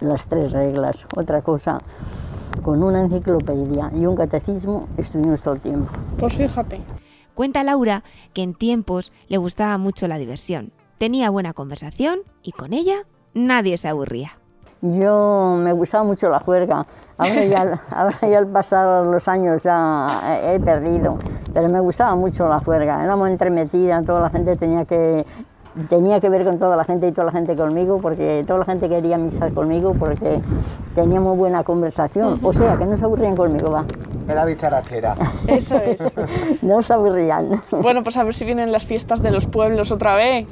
[0.00, 0.96] las tres reglas.
[1.14, 1.78] Otra cosa,
[2.62, 5.92] con una enciclopedia y un catecismo estuvimos todo el tiempo.
[6.18, 6.80] Pues fíjate.
[7.34, 10.72] Cuenta Laura que en tiempos le gustaba mucho la diversión.
[10.98, 13.04] Tenía buena conversación y con ella
[13.34, 14.30] nadie se aburría.
[14.80, 16.86] Yo me gustaba mucho la juerga.
[17.18, 21.18] Ahora ya, ahora ya al pasar los años ya he, he perdido,
[21.52, 23.02] pero me gustaba mucho la juerga.
[23.02, 25.24] Éramos entremetidas, toda la gente tenía que
[25.88, 28.64] tenía que ver con toda la gente y toda la gente conmigo, porque toda la
[28.64, 30.40] gente quería misar conmigo porque
[30.94, 32.38] teníamos buena conversación.
[32.42, 33.84] O sea, que no se aburrían conmigo, va.
[34.28, 35.14] Era dicharachera.
[35.46, 36.00] Eso es.
[36.62, 37.62] No se aburrían.
[37.70, 40.46] Bueno, pues a ver si vienen las fiestas de los pueblos otra vez.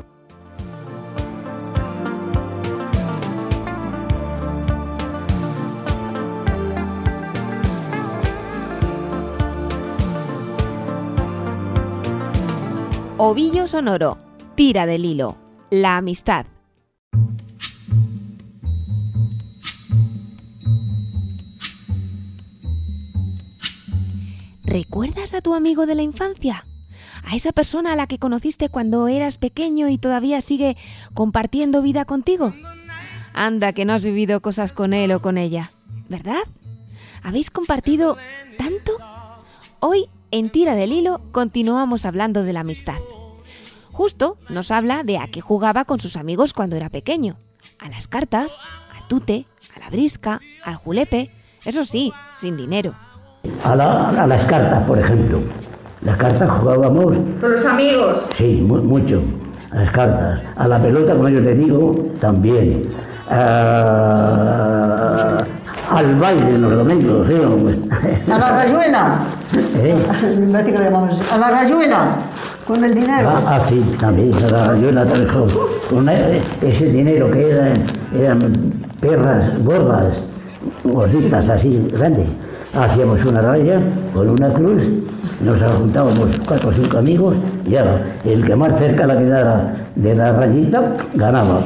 [13.22, 14.16] Ovillo sonoro,
[14.60, 15.38] tira del hilo,
[15.70, 16.44] la amistad.
[24.62, 26.66] ¿Recuerdas a tu amigo de la infancia?
[27.24, 30.76] ¿A esa persona a la que conociste cuando eras pequeño y todavía sigue
[31.14, 32.52] compartiendo vida contigo?
[33.32, 35.72] Anda, que no has vivido cosas con él o con ella,
[36.10, 36.42] ¿verdad?
[37.22, 38.18] ¿Habéis compartido
[38.58, 38.92] tanto?
[39.78, 42.98] Hoy, en Tira del Hilo, continuamos hablando de la amistad.
[44.00, 47.36] Justo nos habla de a qué jugaba con sus amigos cuando era pequeño.
[47.78, 48.56] A las cartas,
[48.98, 49.44] al tute,
[49.76, 51.30] a la brisca, al julepe,
[51.66, 52.94] eso sí, sin dinero.
[53.62, 55.40] A, la- a las cartas, por ejemplo.
[56.00, 58.22] Las cartas jugábamos, Con los amigos.
[58.38, 59.20] sí, mu- mucho.
[59.70, 60.40] A las cartas.
[60.56, 62.82] A la pelota, como yo te digo, también.
[63.28, 65.44] Ah,
[65.90, 67.34] al baile los domingos, ¿sí?
[68.32, 69.18] A la rayuela.
[69.76, 69.94] ¿Eh?
[71.32, 72.16] A la rayuela.
[72.70, 73.28] Con el dinero.
[73.28, 74.40] Ah, ah, sí, también, a
[74.92, 75.26] la también.
[75.26, 76.08] con-
[76.62, 77.72] ese dinero que eran,
[78.16, 78.38] eran
[79.00, 80.14] perras gordas,
[80.84, 82.28] gorditas así, grandes.
[82.72, 83.80] Hacíamos una raya
[84.14, 84.82] con una cruz,
[85.44, 87.34] nos juntábamos cuatro o cinco amigos
[87.66, 91.62] y ya, el que más cerca la quedara de la rayita ganaba,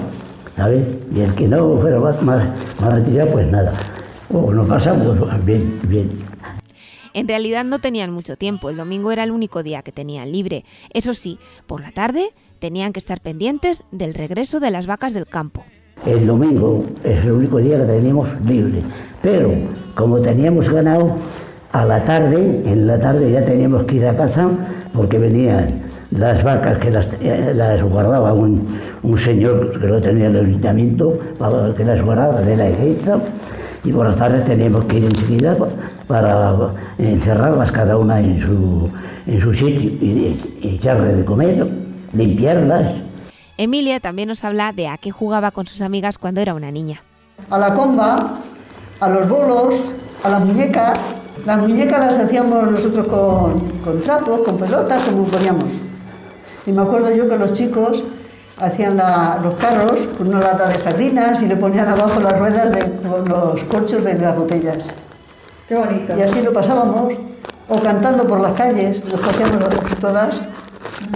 [0.56, 0.86] ¿sabes?
[1.14, 2.44] Y el que no fuera más, más,
[2.80, 3.74] retirado, pues nada.
[4.32, 6.23] O no pasamos, bien, bien.
[7.14, 10.64] En realidad no tenían mucho tiempo, el domingo era el único día que tenían libre.
[10.92, 15.26] Eso sí, por la tarde tenían que estar pendientes del regreso de las vacas del
[15.26, 15.64] campo.
[16.04, 18.82] El domingo es el único día que teníamos libre.
[19.22, 19.52] Pero
[19.94, 21.14] como teníamos ganado,
[21.70, 24.48] a la tarde, en la tarde ya teníamos que ir a casa
[24.92, 28.78] porque venían las vacas que las, eh, guardaba un,
[29.18, 31.18] señor que lo tenía en el ayuntamiento
[31.76, 33.18] que las guardara de la iglesia
[33.84, 35.68] y por las tardes teníamos que ir enseguida pa-
[36.06, 36.54] para
[36.98, 38.88] encerrarlas cada una en su,
[39.26, 41.66] en su sitio y, y echarle de comer,
[42.12, 42.92] limpiarlas.
[43.56, 47.02] Emilia también nos habla de a qué jugaba con sus amigas cuando era una niña.
[47.50, 48.34] a la comba,
[49.00, 49.74] a los bolos,
[50.24, 50.98] a las muñecas.
[51.44, 55.66] Las muñecas las hacíamos nosotros con, con trapos, con pelotas, como poníamos.
[56.66, 58.02] Y me acuerdo yo que los chicos
[58.60, 62.70] hacían la- los carros con una lata de sardinas y le ponían abajo las ruedas
[62.72, 64.78] de, con los corchos de las botellas.
[65.68, 66.16] Qué bonito.
[66.16, 67.12] Y así lo pasábamos,
[67.68, 70.34] o cantando por las calles, nos cogíamos las- todas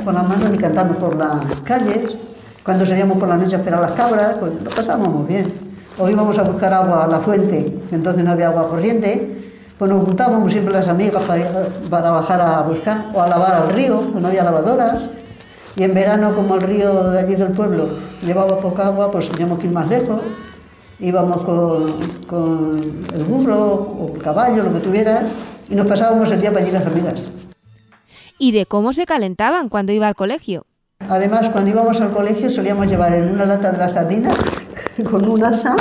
[0.05, 2.19] con las manos y cantando por las calles.
[2.65, 5.53] Cuando salíamos por la noche a esperar las cabras, pues lo pasábamos muy bien.
[5.99, 9.91] O íbamos a buscar agua a la fuente, que entonces no había agua corriente, pues
[9.91, 11.45] nos juntábamos siempre las amigas para,
[11.91, 15.03] para bajar a buscar, o a lavar al río, que no había lavadoras.
[15.79, 17.89] Y en verano, como el río de allí del pueblo
[18.27, 20.21] llevaba poca agua, pues teníamos que ir más lejos.
[20.99, 21.87] Íbamos con,
[22.27, 25.27] con el burro o el caballo, lo que tuvieras,
[25.69, 27.33] y nos pasábamos el día para allí las amigas.
[28.41, 30.67] Y de cómo se calentaban cuando iba al colegio.
[30.99, 34.37] Además, cuando íbamos al colegio solíamos llevar en una lata de las sardinas
[35.09, 35.77] con un asa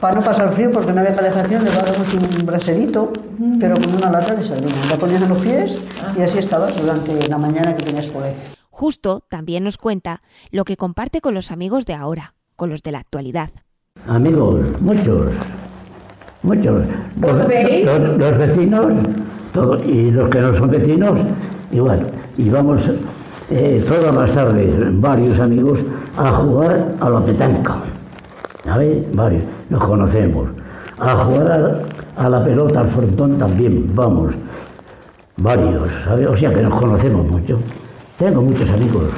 [0.00, 3.12] para no pasar frío porque no había calefacción, llevábamos un braserito,
[3.60, 4.90] pero con una lata de sardinas.
[4.90, 5.78] La ponías en los pies
[6.16, 8.61] y así estabas durante la mañana que tenías colegio.
[8.82, 12.90] Justo también nos cuenta lo que comparte con los amigos de ahora, con los de
[12.92, 13.50] la actualidad.
[14.08, 15.26] Amigos, muchos,
[16.42, 16.82] muchos.
[17.20, 17.84] Los, veis?
[17.84, 18.92] los- los vecinos
[19.52, 21.20] todo- y los que no son vecinos,
[21.70, 22.06] Igual,
[22.38, 22.82] y vamos
[23.50, 25.78] eh, todas las tardes, varios amigos,
[26.16, 27.76] a jugar a la petanca.
[28.64, 29.10] ¿Sabes?
[29.14, 30.48] Varios, nos conocemos.
[30.98, 31.82] A jugar
[32.16, 34.34] a, a la pelota, al frontón también, vamos.
[35.36, 36.26] Varios, ¿sabes?
[36.26, 37.58] O sea que nos conocemos mucho.
[38.22, 39.10] Tengo muchos amigos.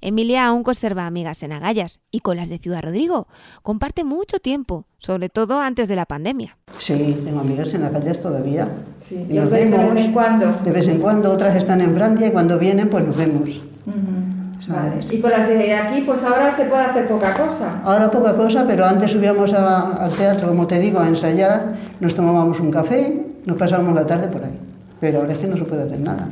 [0.00, 3.26] Emilia aún conserva amigas en Agallas y con las de Ciudad Rodrigo.
[3.62, 6.56] Comparte mucho tiempo, sobre todo antes de la pandemia.
[6.78, 8.66] Sí, tengo amigas en las calles todavía.
[9.06, 9.26] Sí.
[9.28, 10.52] Y ¿Y os nos veis de vemos vez en cuando?
[10.64, 13.42] De vez en cuando, otras están en Francia y cuando vienen, pues nos vemos.
[13.84, 14.60] Vale.
[14.66, 15.12] ¿sabes?
[15.12, 17.82] Y con las de aquí, pues ahora se puede hacer poca cosa.
[17.84, 22.14] Ahora poca cosa, pero antes subíamos a- al teatro, como te digo, a ensayar, nos
[22.14, 24.58] tomábamos un café, nos pasábamos la tarde por ahí.
[24.98, 26.26] Pero ahora es que no se puede hacer nada.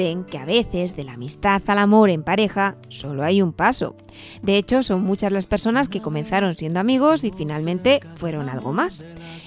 [0.00, 3.94] Dicen que a veces de la amistad al amor en pareja solo hay un paso.
[4.40, 9.04] De hecho, son muchas las personas que comenzaron siendo amigos y finalmente fueron algo más.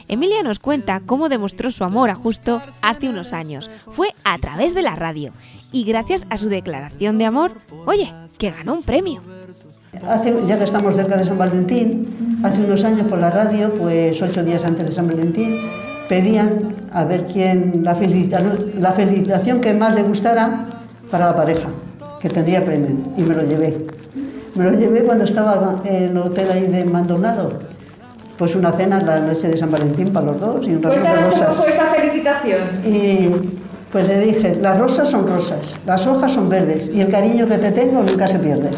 [0.09, 3.71] Emilia nos cuenta cómo demostró su amor a Justo hace unos años.
[3.89, 5.33] Fue a través de la radio
[5.71, 7.53] y gracias a su declaración de amor,
[7.87, 9.23] oye, que ganó un premio.
[10.47, 12.05] Ya que estamos cerca de San Valentín,
[12.43, 15.57] hace unos años por la radio, pues ocho días antes de San Valentín,
[16.09, 18.41] pedían a ver quién, la, felicita-
[18.79, 20.65] la felicitación que más le gustara
[21.09, 21.67] para la pareja,
[22.19, 23.77] que tendría premio, y me lo llevé.
[24.55, 27.49] Me lo llevé cuando estaba en el hotel ahí de Maldonado,
[28.37, 31.01] pues una cena la noche de San Valentín para los dos y un ramo de
[31.01, 31.55] cómo rosas.
[31.57, 32.59] fue esa felicitación.
[32.85, 33.29] Y
[33.93, 37.57] pues le dije, las rosas son rosas, las hojas son verdes y el cariño que
[37.59, 38.69] te tengo nunca se pierde.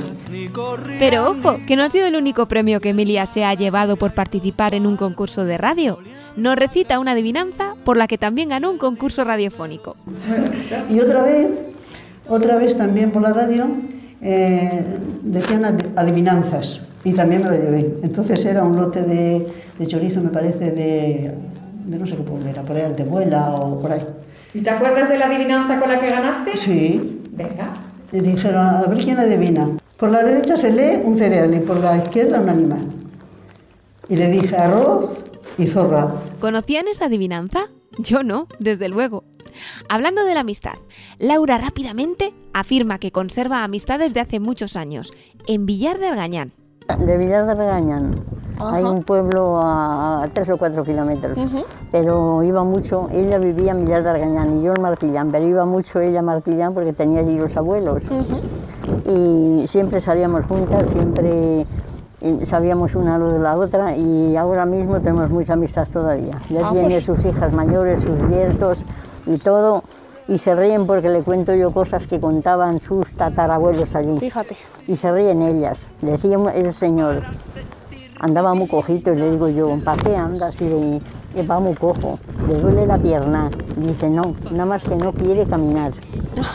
[0.99, 4.13] Pero ojo, que no ha sido el único premio que Emilia se ha llevado por
[4.13, 5.97] participar en un concurso de radio.
[6.35, 9.95] Nos recita una adivinanza por la que también ganó un concurso radiofónico.
[10.89, 11.47] Y otra vez,
[12.27, 13.67] otra vez también por la radio,
[14.21, 14.83] eh,
[15.23, 17.95] decían ad- adivinanzas y también me lo llevé.
[18.03, 19.47] Entonces era un lote de,
[19.79, 21.31] de chorizo, me parece, de,
[21.85, 24.01] de no sé qué pueblo era, por ahí, Altebuela o por ahí.
[24.55, 26.55] ¿Y te acuerdas de la adivinanza con la que ganaste?
[26.55, 27.19] Sí.
[27.31, 27.73] Venga.
[28.13, 29.69] Y dijeron, a ver quién adivina.
[29.97, 32.87] Por la derecha se lee un cereal y por la izquierda un animal.
[34.07, 35.19] Y le dije arroz
[35.57, 36.13] y zorra.
[36.39, 37.65] ¿Conocían esa adivinanza?
[37.97, 39.25] Yo no, desde luego.
[39.89, 40.75] Hablando de la amistad,
[41.19, 45.11] Laura rápidamente afirma que conserva amistades de hace muchos años,
[45.47, 46.53] en Villar de Argañán.
[46.87, 48.11] De Villar de Regañán.
[48.57, 48.75] Ajá.
[48.75, 51.37] Hay un pueblo a, a tres o cuatro kilómetros.
[51.91, 55.65] Pero iba mucho, ella vivía en Villar de Argañán y yo en Martillán, pero iba
[55.65, 58.03] mucho ella a Martillán porque tenía allí los abuelos.
[59.05, 61.65] Y siempre salíamos juntas, siempre
[62.21, 66.39] eh, sabíamos una lo de la otra y ahora mismo tenemos mucha amistad todavía.
[66.49, 67.03] Ya Ah, tiene pues.
[67.05, 68.79] sus hijas mayores, sus nietos
[69.25, 69.83] y todo.
[70.27, 74.17] Y se ríen porque le cuento yo cosas que contaban sus tatarabuelos allí.
[74.19, 74.55] Fíjate.
[74.87, 75.85] Y se ríen ellas.
[76.01, 77.21] Decía el señor,
[78.19, 80.59] andaba muy cojito y le digo yo, ¿para qué andas?
[80.59, 80.95] Y le,
[81.35, 82.17] "Eh, va muy cojo,
[82.47, 83.51] le duele la pierna.
[83.77, 85.91] Dice, no, nada más que no quiere caminar.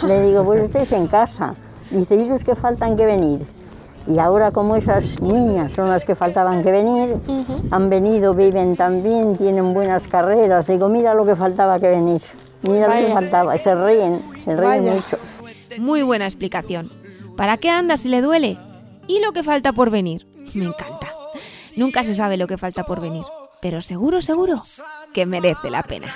[0.03, 1.55] Le digo, pues estáis en casa.
[1.91, 3.47] Dice, y los que faltan que venir.
[4.07, 7.17] Y ahora como esas niñas son las que faltaban que venir,
[7.71, 10.67] han venido, viven también, tienen buenas carreras.
[10.67, 12.23] Digo, mira lo que faltaba que venir.
[12.63, 13.15] Mira lo que Vaya.
[13.15, 13.59] faltaba.
[13.59, 14.95] Se ríen, se ríen Vaya.
[14.95, 15.19] mucho.
[15.79, 16.91] Muy buena explicación.
[17.37, 18.59] ¿Para qué andas si le duele?
[19.07, 20.27] ¿Y lo que falta por venir?
[20.55, 21.09] Me encanta.
[21.77, 23.25] Nunca se sabe lo que falta por venir,
[23.63, 24.63] pero seguro, seguro
[25.15, 26.13] que merece la pena.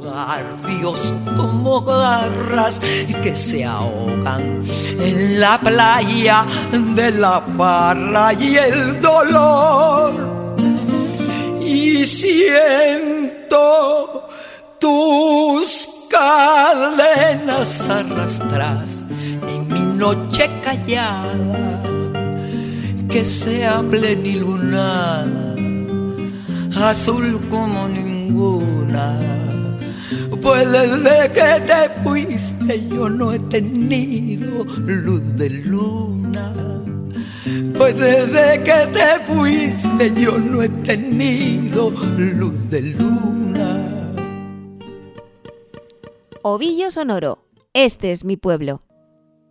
[0.00, 2.78] garfios como garras
[3.22, 4.62] que se ahogan
[5.00, 6.44] en la playa
[6.94, 10.12] de la farra y el dolor.
[11.60, 14.27] Y siento
[14.78, 19.04] tus cadenas arrastras
[19.48, 21.82] en mi noche callada
[23.08, 25.54] que sea plenilunada,
[26.90, 29.18] azul como ninguna.
[30.42, 36.52] Pues desde que te fuiste yo no he tenido luz de luna.
[37.76, 43.47] Pues desde que te fuiste yo no he tenido luz de luna.
[46.42, 47.38] Ovillo Sonoro.
[47.72, 48.82] Este es mi pueblo.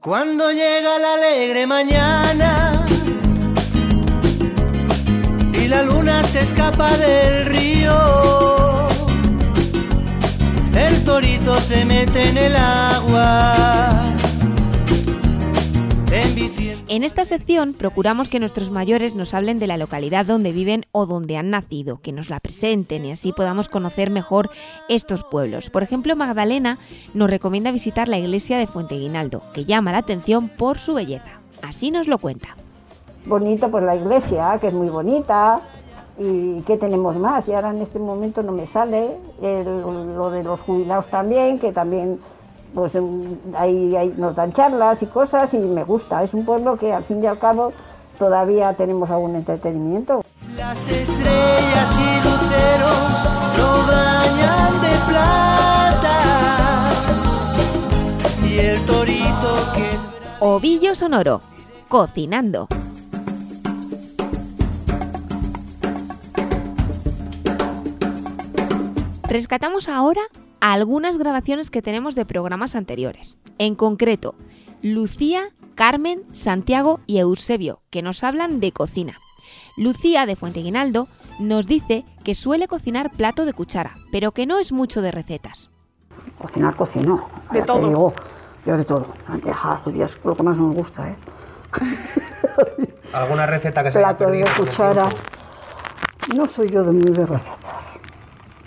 [0.01, 2.85] Cuando llega la alegre mañana
[5.53, 8.87] y la luna se escapa del río,
[10.75, 14.15] el torito se mete en el agua,
[16.11, 16.56] en.
[16.89, 21.05] En esta sección procuramos que nuestros mayores nos hablen de la localidad donde viven o
[21.05, 24.49] donde han nacido, que nos la presenten y así podamos conocer mejor
[24.87, 25.69] estos pueblos.
[25.69, 26.77] Por ejemplo, Magdalena
[27.13, 31.41] nos recomienda visitar la iglesia de Fuente Guinaldo, que llama la atención por su belleza.
[31.61, 32.55] Así nos lo cuenta.
[33.25, 35.59] Bonito, pues la iglesia, que es muy bonita.
[36.17, 37.47] ¿Y qué tenemos más?
[37.49, 39.17] Y ahora en este momento no me sale.
[39.41, 39.81] El-
[40.15, 42.17] lo de los jubilados también, que también
[42.77, 42.93] pues
[43.55, 46.21] ahí, ahí nos dan charlas y cosas y me gusta.
[46.21, 47.71] Es un pueblo que al fin y al cabo
[48.19, 50.21] todavía tenemos algún entretenimiento.
[50.55, 56.19] Las estrellas y luceros lo bañan de plata.
[58.45, 59.97] Y el torito que es
[60.39, 61.41] Ovillo Sonoro,
[61.89, 62.67] cocinando.
[69.27, 70.21] Rescatamos ahora
[70.59, 73.37] algunas grabaciones que tenemos de programas anteriores.
[73.57, 74.35] En concreto,
[74.81, 79.17] Lucía, Carmen, Santiago y Eusebio, que nos hablan de cocina.
[79.77, 81.07] Lucía de Fuenteguinaldo
[81.39, 85.69] nos dice que suele cocinar plato de cuchara, pero que no es mucho de recetas.
[86.39, 87.27] Cocinar, cocino.
[87.51, 87.87] De te todo.
[87.87, 88.13] digo,
[88.65, 89.07] yo de todo.
[89.29, 91.15] Lentejas, judías, lo que más nos gusta, ¿eh?
[93.13, 95.07] ¿Alguna receta que se haya Plato de cuchara.
[96.35, 97.85] No soy yo de muy de recetas.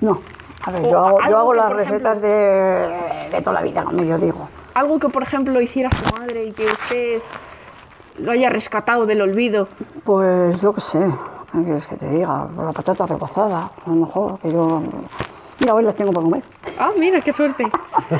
[0.00, 0.20] No.
[0.62, 3.62] A ver, yo hago, yo algo hago que, las por recetas de, de toda la
[3.62, 4.48] vida, como yo digo.
[4.74, 7.22] Algo que, por ejemplo, hiciera su madre y que usted
[8.18, 9.68] lo haya rescatado del olvido.
[10.04, 10.98] Pues yo qué sé,
[11.52, 12.46] ¿qué quieres que te diga?
[12.56, 14.82] La patata rebozada, a lo mejor, que yo...
[15.58, 16.42] Mira, hoy las tengo para comer.
[16.78, 17.64] Ah, mira, qué suerte.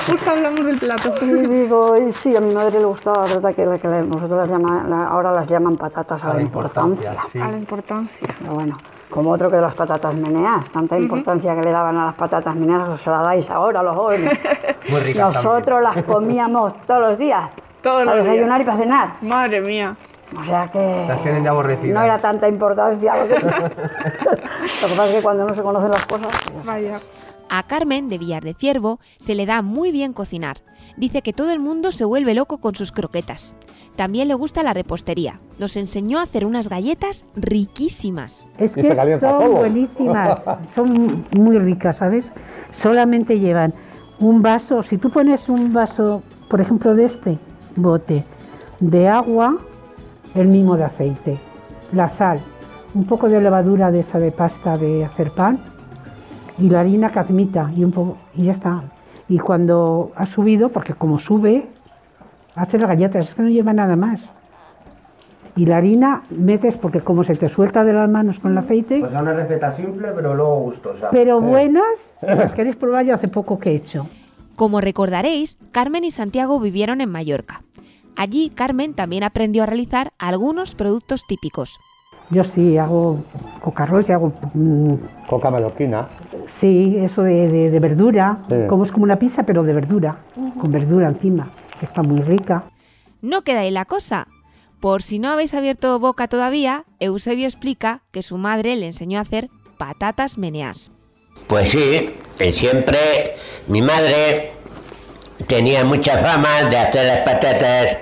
[0.07, 1.11] Justo hablamos del plato.
[1.23, 4.31] Y digo, y sí, a mi madre le gustaba, la verdad que, la que nosotros
[4.31, 7.15] las llama- la- ahora las llaman patatas a, la importancia.
[7.41, 8.27] A la importancia.
[8.39, 8.77] Pero bueno,
[9.11, 12.87] como otro que las patatas meneas, tanta importancia que le daban a las patatas meneas,
[12.89, 14.39] os la dais ahora los jóvenes.
[14.89, 17.49] Muy ricas Nosotros las comíamos todos los días.
[17.81, 18.61] Todos para los desayunar días.
[18.61, 19.13] y para cenar.
[19.21, 19.95] Madre mía.
[20.39, 21.93] O sea que Las tienen ya aborrecidas.
[21.99, 23.13] no era tanta importancia.
[23.25, 26.27] Lo que pasa es que cuando no se conocen las cosas...
[26.51, 26.99] pues, Vaya.
[27.49, 30.57] A Carmen, de Villar de Ciervo, se le da muy bien cocinar.
[30.95, 33.53] Dice que todo el mundo se vuelve loco con sus croquetas.
[33.95, 35.39] También le gusta la repostería.
[35.59, 38.47] Nos enseñó a hacer unas galletas riquísimas.
[38.57, 42.31] Es que son buenísimas, son muy ricas, ¿sabes?
[42.71, 43.73] Solamente llevan
[44.19, 47.37] un vaso, si tú pones un vaso, por ejemplo, de este
[47.75, 48.23] bote,
[48.79, 49.57] de agua,
[50.35, 51.39] el mismo de aceite,
[51.91, 52.39] la sal,
[52.93, 55.59] un poco de levadura de esa de pasta de hacer pan
[56.57, 58.83] y la harina que admita y un poco y ya está.
[59.27, 61.67] Y cuando ha subido, porque como sube,
[62.55, 64.23] hace las galletas, es que no lleva nada más.
[65.55, 68.99] Y la harina metes, porque como se te suelta de las manos con el aceite,
[69.01, 71.09] Pues es una receta simple, pero luego gustosa.
[71.11, 74.07] pero buenas, si las queréis probar, yo hace poco que he hecho.
[74.55, 77.63] Como recordaréis, Carmen y Santiago vivieron en Mallorca.
[78.15, 81.79] Allí Carmen también aprendió a realizar algunos productos típicos.
[82.29, 83.23] Yo sí hago
[83.61, 84.93] cocarrols y hago, mm,
[85.27, 86.07] Coca mallorquina.
[86.45, 88.55] sí, eso de, de- de verdura, Sí.
[88.69, 90.17] como es como una pizza, pero de verdura,
[90.59, 91.49] con verdura encima,
[91.81, 92.65] que está muy rica.
[93.21, 94.27] No queda ahí la cosa.
[94.79, 99.23] Por si no habéis abierto boca todavía, Eusebio explica que su madre le enseñó a
[99.23, 100.91] hacer patatas meneas.
[101.47, 102.99] Pues sí, eh, siempre
[103.65, 104.51] mi madre
[105.47, 107.97] tenía mucha fama de hacer las patatas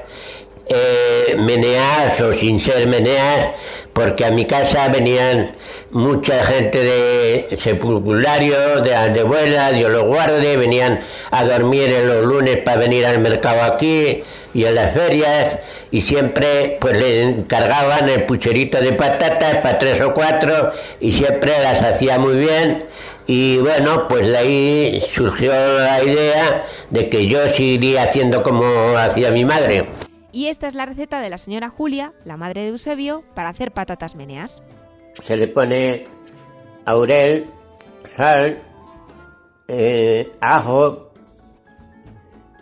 [0.68, 3.52] eh, meneadas o sin ser meneadas,
[3.94, 5.56] porque a mi casa venían
[5.92, 11.00] mucha gente de sepulculario, de Andebuela, Dios los guarde, venían
[11.32, 14.24] a dormir en los lunes para venir al mercado aquí
[14.54, 15.60] y en las ferias
[15.92, 21.52] y siempre pues le encargaban el pucherito de patatas para tres o cuatro y siempre
[21.62, 22.86] las hacía muy bien
[23.28, 28.66] y bueno pues de ahí surgió la idea de que yo seguiría haciendo como
[28.98, 29.88] hacía mi madre.
[30.32, 33.72] Y esta es la receta de la señora Julia, la madre de Eusebio, para hacer
[33.72, 34.62] patatas meneas.
[35.24, 36.06] Se le pone
[36.86, 37.46] aurel,
[38.16, 38.62] sal,
[39.68, 41.12] eh, ajo,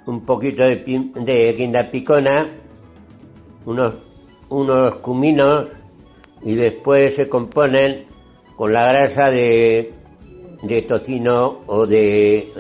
[0.06, 2.50] un poquito de, de guinda picona,
[3.66, 3.94] unos,
[4.50, 5.68] unos cuminos
[6.42, 8.06] y después se componen
[8.56, 9.94] con la grasa de,
[10.62, 12.52] de tocino o de,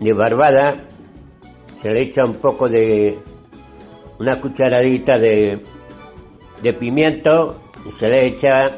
[0.00, 0.84] de barbada.
[1.82, 3.18] Se le echa un poco de
[4.18, 5.60] una cucharadita de,
[6.62, 7.60] de pimiento
[7.98, 8.72] se le echa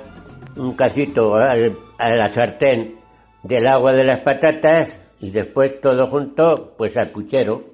[0.57, 2.97] un casito al- a la sartén
[3.43, 7.65] del agua de las patatas y después todo junto pues al puchero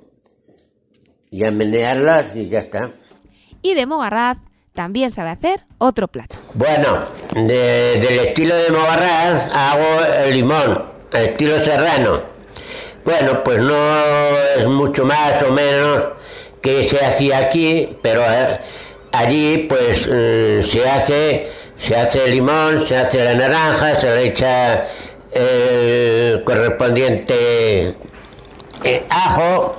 [1.30, 2.90] y a menearlas y ya está.
[3.62, 4.38] Y de Mogarraz
[4.74, 6.36] también sabe hacer otro plato.
[6.54, 6.98] Bueno,
[7.34, 9.84] de- del estilo de Mogarraz hago
[10.24, 10.82] el limón,
[11.12, 12.20] el estilo serrano.
[13.04, 13.76] Bueno, pues no
[14.58, 16.08] es mucho más o menos
[16.60, 18.58] que se hacía aquí, pero eh,
[19.12, 21.48] allí pues eh, se hace
[21.78, 24.86] se hace limón, se hace la naranja, se le echa
[25.32, 27.94] el correspondiente
[28.84, 29.76] eh, ajo,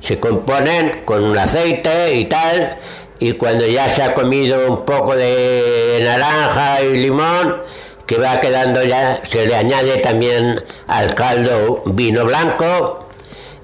[0.00, 2.74] se componen con un aceite y tal,
[3.18, 7.58] y cuando ya se ha comido un poco de naranja y limón,
[8.06, 13.06] que va quedando ya, se le añade también al caldo vino blanco,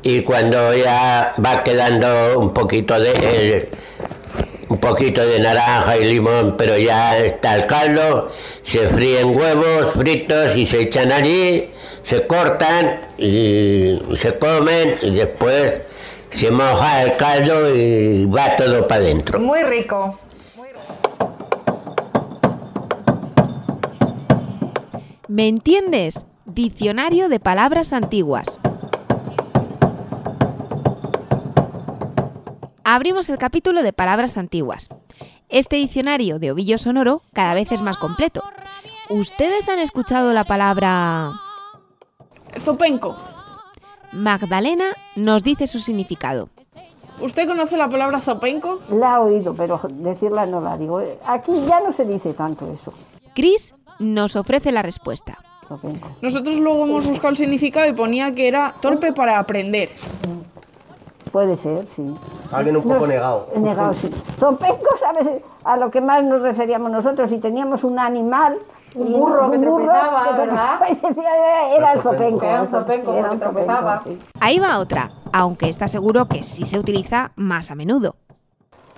[0.02, 3.68] y cuando ya va quedando un poquito de el-
[4.78, 8.30] un poquito de naranja y limón, pero ya está el caldo,
[8.62, 11.68] se fríen huevos fritos y se echan allí,
[12.04, 15.82] se cortan y se comen y después
[16.30, 19.40] se moja el caldo y va todo para adentro.
[19.40, 20.16] Muy rico.
[25.26, 26.24] ¿Me entiendes?
[26.46, 28.60] Diccionario de palabras antiguas.
[32.90, 34.88] Abrimos el capítulo de palabras antiguas.
[35.50, 38.42] Este diccionario de ovillo sonoro cada vez es más completo.
[39.10, 41.32] ¿Ustedes han escuchado la palabra
[42.58, 43.14] Zopenco.
[44.12, 44.96] Magdalena?
[45.16, 46.48] Nos dice su significado.
[47.20, 48.80] ¿Usted conoce la palabra zopenco?
[48.88, 51.02] La he oído, pero decirla no la digo.
[51.26, 52.94] Aquí ya no se dice tanto eso.
[53.34, 55.36] Chris nos ofrece la respuesta.
[56.22, 59.90] Nosotros luego hemos buscado el significado y ponía que era torpe para aprender.
[61.32, 62.14] Puede ser, sí.
[62.52, 63.48] Alguien un poco negado.
[63.56, 64.10] Negado, sí.
[64.38, 65.42] Zopenco, ¿sabes?
[65.64, 67.30] A lo que más nos referíamos nosotros.
[67.30, 68.58] Si teníamos un animal.
[68.94, 70.80] Un y burro que ¿verdad?
[71.76, 72.44] Era el zopenco.
[72.44, 74.02] Era un zopenco, Era un zopenco, tropezaba.
[74.02, 74.18] sí.
[74.40, 78.16] Ahí va otra, aunque está seguro que sí se utiliza más a menudo.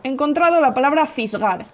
[0.05, 1.67] He encontrado la palabra fisgar.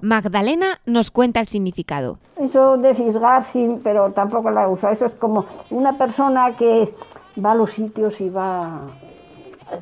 [0.00, 2.18] Magdalena nos cuenta el significado.
[2.36, 4.88] Eso de fisgar, sí, pero tampoco la uso.
[4.88, 6.94] Eso es como una persona que
[7.44, 8.82] va a los sitios y va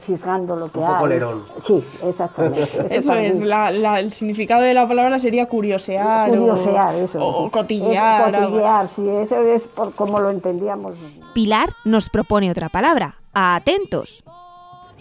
[0.01, 0.93] fisgando lo que Un hay.
[0.95, 1.43] poco lerón.
[1.63, 2.69] Sí, exactamente.
[2.91, 3.47] Eso es, mí.
[3.47, 7.27] la- la- el significado de la palabra sería curiosear, Curiosear, o, eso.
[7.27, 7.51] o sí.
[7.51, 8.35] cotillear.
[8.35, 10.93] Es cotillear, sí, eso es por como lo entendíamos.
[11.35, 13.17] Pilar nos propone otra palabra.
[13.35, 14.25] Atentos.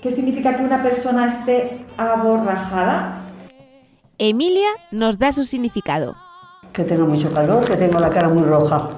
[0.02, 3.22] ¿Qué significa que una persona esté aborrajada?
[4.18, 6.16] Emilia nos da su significado.
[6.72, 8.90] Que tengo mucho calor, que tengo la cara muy roja.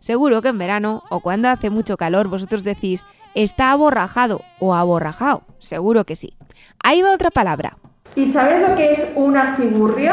[0.00, 3.06] Seguro que en verano o cuando hace mucho calor vosotros decís
[3.36, 5.42] está aborrajado o aborrajado.
[5.58, 6.36] Seguro que sí.
[6.82, 7.76] Ahí va otra palabra.
[8.16, 10.12] ¿Y sabes lo que es un acigurrio?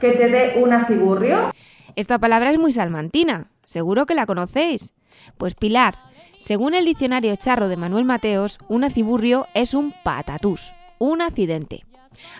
[0.00, 1.52] ¿Que te dé un acigurrio?
[1.94, 3.50] Esta palabra es muy salmantina.
[3.64, 4.94] Seguro que la conocéis.
[5.36, 5.94] Pues Pilar,
[6.38, 11.84] según el diccionario charro de Manuel Mateos, un aciburrio es un patatús, un accidente.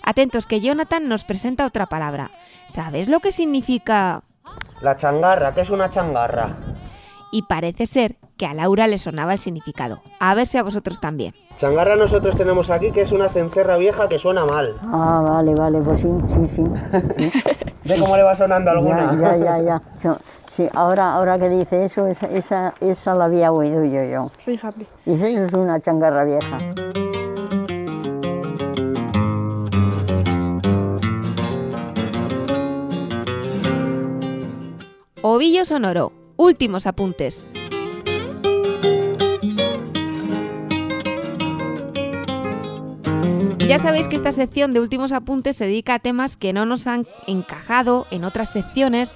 [0.03, 2.31] Atentos que Jonathan nos presenta otra palabra.
[2.68, 4.22] ¿Sabes lo que significa?
[4.81, 6.57] La changarra, ¿qué es una changarra?
[7.35, 10.01] Y parece ser que a Laura le sonaba el significado.
[10.20, 11.35] A ver si a vosotros también.
[11.59, 14.76] Changarra nosotros tenemos aquí que es una cencerra vieja que suena mal.
[14.82, 16.62] Ah, vale, vale, pues sí, sí, sí.
[17.16, 17.32] sí.
[17.85, 19.18] ¿Ve cómo le va sonando alguna?
[19.20, 20.16] Ya, ya, ya,
[20.47, 24.30] sí, ahora, ahora que dice eso, esa, esa, esa la había oído yo, yo.
[24.45, 24.87] Fíjate.
[25.05, 26.59] Dice, eso es una changarra vieja.
[35.20, 36.24] Ovillo sonoro.
[36.37, 37.47] Últimos apuntes.
[43.68, 46.87] Ya sabéis que esta sección de últimos apuntes se dedica a temas que no nos
[46.87, 49.14] han encajado en otras secciones,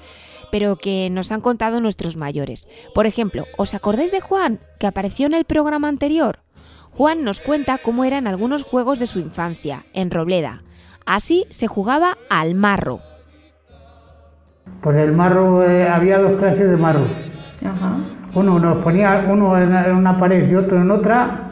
[0.50, 2.68] pero que nos han contado nuestros mayores.
[2.94, 6.40] Por ejemplo, ¿os acordáis de Juan, que apareció en el programa anterior?
[6.92, 10.62] Juan nos cuenta cómo eran algunos juegos de su infancia, en Robleda.
[11.04, 13.02] Así se jugaba al marro.
[14.80, 17.00] Pues el marro, eh, había dos clases de marro.
[18.34, 21.50] Uno nos ponía uno en en una pared y otro en otra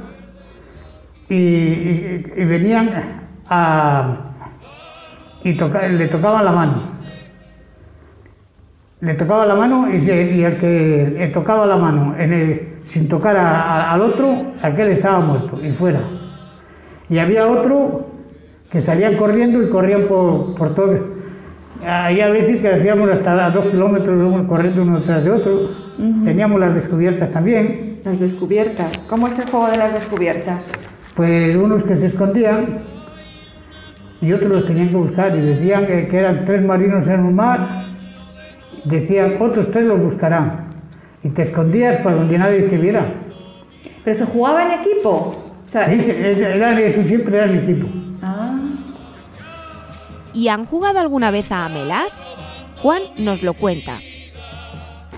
[1.29, 2.91] y, y- y venían
[3.49, 4.17] a...
[5.43, 6.83] y toca- le tocaban la mano.
[9.01, 12.69] Le tocaba la mano y, se- y el que le tocaba la mano en el-
[12.85, 16.01] sin tocar a- a- al otro, aquel estaba muerto y fuera.
[17.09, 18.07] Y había otro
[18.71, 21.16] que salían corriendo y corrían por, por todo.
[21.85, 25.71] Había veces que hacíamos hasta dos kilómetros uno corriendo uno tras de otro.
[26.25, 28.01] Teníamos las descubiertas también.
[28.05, 28.99] Las descubiertas.
[29.09, 30.71] ¿Cómo es el juego de las descubiertas?
[31.15, 32.81] Pues unos que se escondían
[34.21, 37.35] y otros los tenían que buscar y decían que, que eran tres marinos en un
[37.35, 37.85] mar.
[38.85, 40.67] Decían, otros tres los buscarán.
[41.23, 43.15] Y te escondías para donde nadie te viera.
[44.05, 45.43] ¿Pero se jugaba en equipo?
[45.65, 47.89] O sea, Sí, era, eso siempre era el equipo.
[48.23, 48.36] Ah.
[50.37, 52.27] ¿Y han jugado alguna vez a Amelas?
[52.83, 53.95] Juan nos lo cuenta.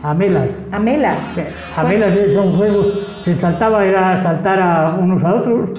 [0.01, 0.51] Amelas.
[0.71, 1.19] Amelas.
[1.77, 2.87] Amelas son juegos,
[3.25, 5.71] se saltaba, era saltar a unos a otros.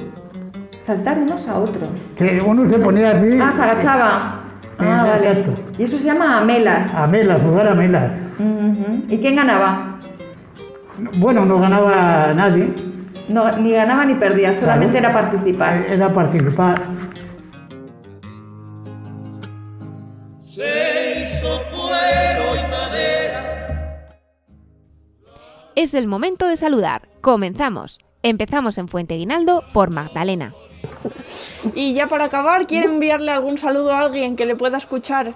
[0.85, 1.87] Saltar unos a otros.
[2.17, 3.39] Que uno se ponía así.
[3.41, 4.41] Ah, se agachaba.
[4.77, 5.29] Sí, ah, vale.
[5.29, 5.61] exacto.
[5.77, 6.93] Y eso se llama amelas.
[6.93, 8.19] A melas, jugar a melas.
[8.39, 9.03] Ujú.
[9.07, 9.95] ¿Y quién ganaba?
[11.15, 12.73] Bueno, no ganaba nadie.
[13.29, 15.85] No, ni ganaba ni perdía, solamente era participar.
[15.87, 16.75] Era participar.
[25.79, 27.03] Es el momento de saludar.
[27.21, 27.99] Comenzamos.
[28.21, 30.53] Empezamos en Fuente Guinaldo por Magdalena.
[31.73, 35.35] Y ya para acabar, ¿quiere enviarle algún saludo a alguien que le pueda escuchar?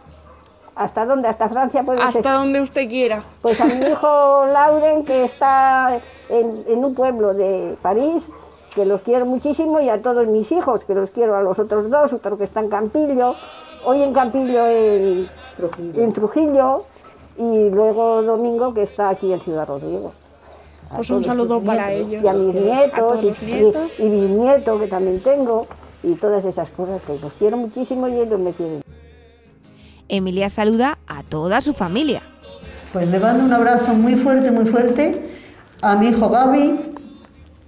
[0.75, 1.29] ¿Hasta dónde?
[1.29, 1.83] ¿Hasta Francia?
[1.83, 2.33] Puede Hasta ser?
[2.33, 3.23] donde usted quiera.
[3.41, 8.21] Pues a mi hijo Lauren, que está en, en un pueblo de París,
[8.75, 11.89] que los quiero muchísimo, y a todos mis hijos, que los quiero a los otros
[11.89, 13.35] dos, otro que está en Campillo,
[13.85, 15.29] hoy en Campillo en
[15.95, 16.83] en Trujillo
[17.37, 20.11] y luego Domingo, que está aquí en Ciudad Rodrigo.
[20.93, 22.23] A Pues un saludo para nietos, ellos.
[22.23, 23.91] Y a mis A nietos, todos y, nietos.
[23.97, 25.67] y, y bisnieto, que también tengo,
[26.03, 28.81] y todas esas cosas, que los quiero muchísimo y ellos me quieren.
[30.07, 32.21] Emilia saluda a toda su familia.
[32.91, 35.29] Pues le mando un abrazo muy fuerte, muy fuerte
[35.81, 36.93] a mi hijo Gaby,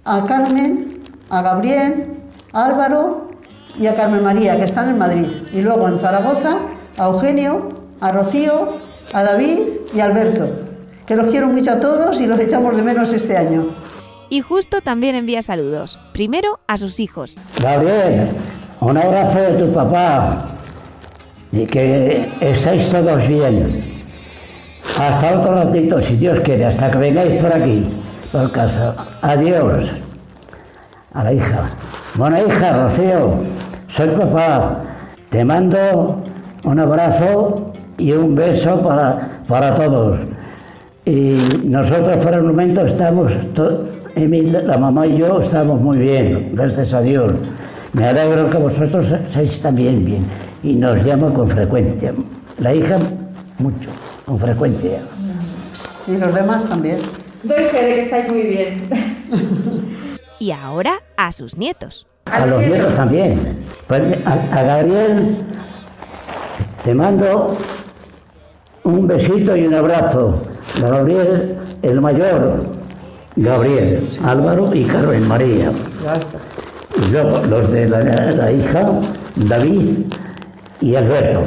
[0.04, 0.88] a Carmen,
[1.28, 2.12] a Gabriel,
[2.52, 3.28] a Álvaro
[3.76, 5.26] y a Carmen María, que están en Madrid.
[5.52, 6.58] Y luego en Zaragoza,
[6.96, 7.68] a Eugenio,
[8.00, 8.68] a Rocío,
[9.12, 9.58] a David
[9.94, 10.48] y a Alberto,
[11.06, 13.68] que los quiero mucho a todos y los echamos de menos este año.
[14.28, 15.98] Y justo también envía saludos.
[16.12, 17.36] Primero a sus hijos.
[17.62, 18.28] Gabriel,
[18.80, 20.46] un abrazo de tu papá
[21.52, 23.94] y que estéis todos bien.
[24.98, 27.84] Hasta otro ratito, si Dios quiere, hasta que vengáis por aquí,
[28.32, 28.94] por casa.
[29.22, 29.90] Adiós.
[31.12, 31.66] A la hija.
[32.14, 33.38] Buena hija, Rocío,
[33.94, 34.80] soy papá.
[35.30, 36.22] Te mando
[36.64, 40.18] un abrazo y un beso para, para todos.
[41.06, 43.84] Y nosotros por el momento estamos, to-
[44.16, 47.32] Emil, la mamá y yo estamos muy bien, gracias a Dios.
[47.92, 50.22] Me alegro que vosotros seáis también bien
[50.62, 52.12] y nos llama con frecuencia.
[52.58, 52.96] La hija
[53.58, 53.88] mucho,
[54.24, 54.98] con frecuencia.
[56.08, 56.98] Y los demás también.
[57.44, 58.82] Doy fe de que estáis muy bien.
[60.38, 62.06] Y ahora a sus nietos.
[62.26, 63.56] A los nietos también.
[63.86, 65.38] Pues a, a Gabriel
[66.84, 67.56] te mando
[68.84, 70.42] un besito y un abrazo.
[70.80, 72.60] Gabriel, el mayor,
[73.36, 75.72] Gabriel, Álvaro y Carmen María.
[77.06, 78.90] Y luego los de la, la hija,
[79.36, 80.06] David
[80.80, 81.40] y Alberto.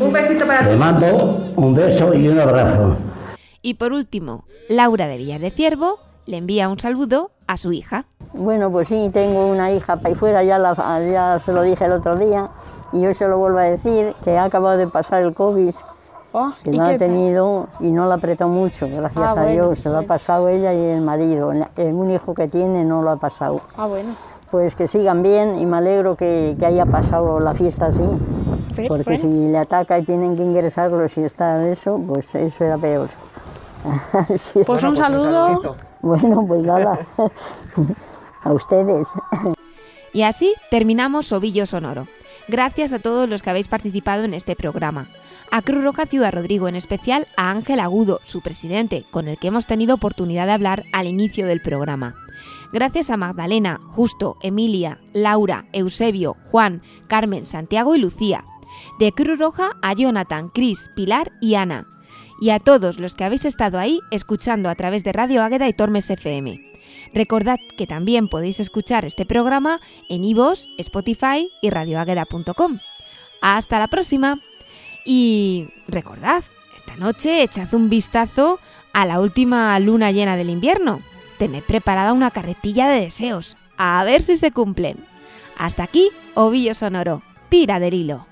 [0.00, 0.76] Un besito para Le ti.
[0.76, 2.96] mando un beso y un abrazo.
[3.62, 8.04] Y por último, Laura de Villar de Ciervo le envía un saludo a su hija.
[8.32, 10.74] Bueno, pues sí, tengo una hija para ahí fuera, ya, la-
[11.10, 12.48] ya se lo dije el otro día
[12.92, 15.74] y hoy se lo vuelvo a decir, que ha acabado de pasar el COVID,
[16.38, 19.34] Oh, que ¿y no ha tenido y no lo ha apretado mucho, gracias Ah, a
[19.34, 22.84] bueno, Dios, se lo ha pasado ella y el marido, el un hijo que tiene
[22.84, 23.62] no lo ha pasado.
[23.74, 24.14] Ah, bueno.
[24.50, 28.02] Pues que sigan bien y me alegro que, que haya pasado la fiesta así,
[28.86, 29.18] porque bueno.
[29.18, 33.08] si le ataca y tienen que ingresarlo si está de eso, pues eso era peor.
[34.36, 34.60] Sí.
[34.66, 35.74] Pues un saludo.
[36.02, 36.98] Bueno, pues nada,
[38.44, 39.08] a ustedes.
[40.12, 42.06] Y así terminamos Ovillo Sonoro.
[42.46, 45.06] Gracias a todos los que habéis participado en este programa.
[45.50, 49.48] A Cruz Roja Ciudad Rodrigo, en especial a Ángel Agudo, su presidente, con el que
[49.48, 52.16] hemos tenido oportunidad de hablar al inicio del programa.
[52.72, 58.44] Gracias a Magdalena, Justo, Emilia, Laura, Eusebio, Juan, Carmen, Santiago y Lucía.
[58.98, 61.86] De Cruz Roja a Jonathan, Cris, Pilar y Ana.
[62.40, 65.72] Y a todos los que habéis estado ahí escuchando a través de Radio Águeda y
[65.72, 66.60] Tormes FM.
[67.14, 72.80] Recordad que también podéis escuchar este programa en iVoox, Spotify y radioagueda.com.
[73.40, 74.40] Hasta la próxima.
[75.06, 76.42] Y recordad,
[76.74, 78.58] esta noche echad un vistazo
[78.92, 81.00] a la última luna llena del invierno.
[81.38, 83.56] Tened preparada una carretilla de deseos.
[83.76, 84.96] A ver si se cumplen.
[85.56, 87.22] Hasta aquí, Ovillo Sonoro.
[87.48, 88.26] Tira del hilo.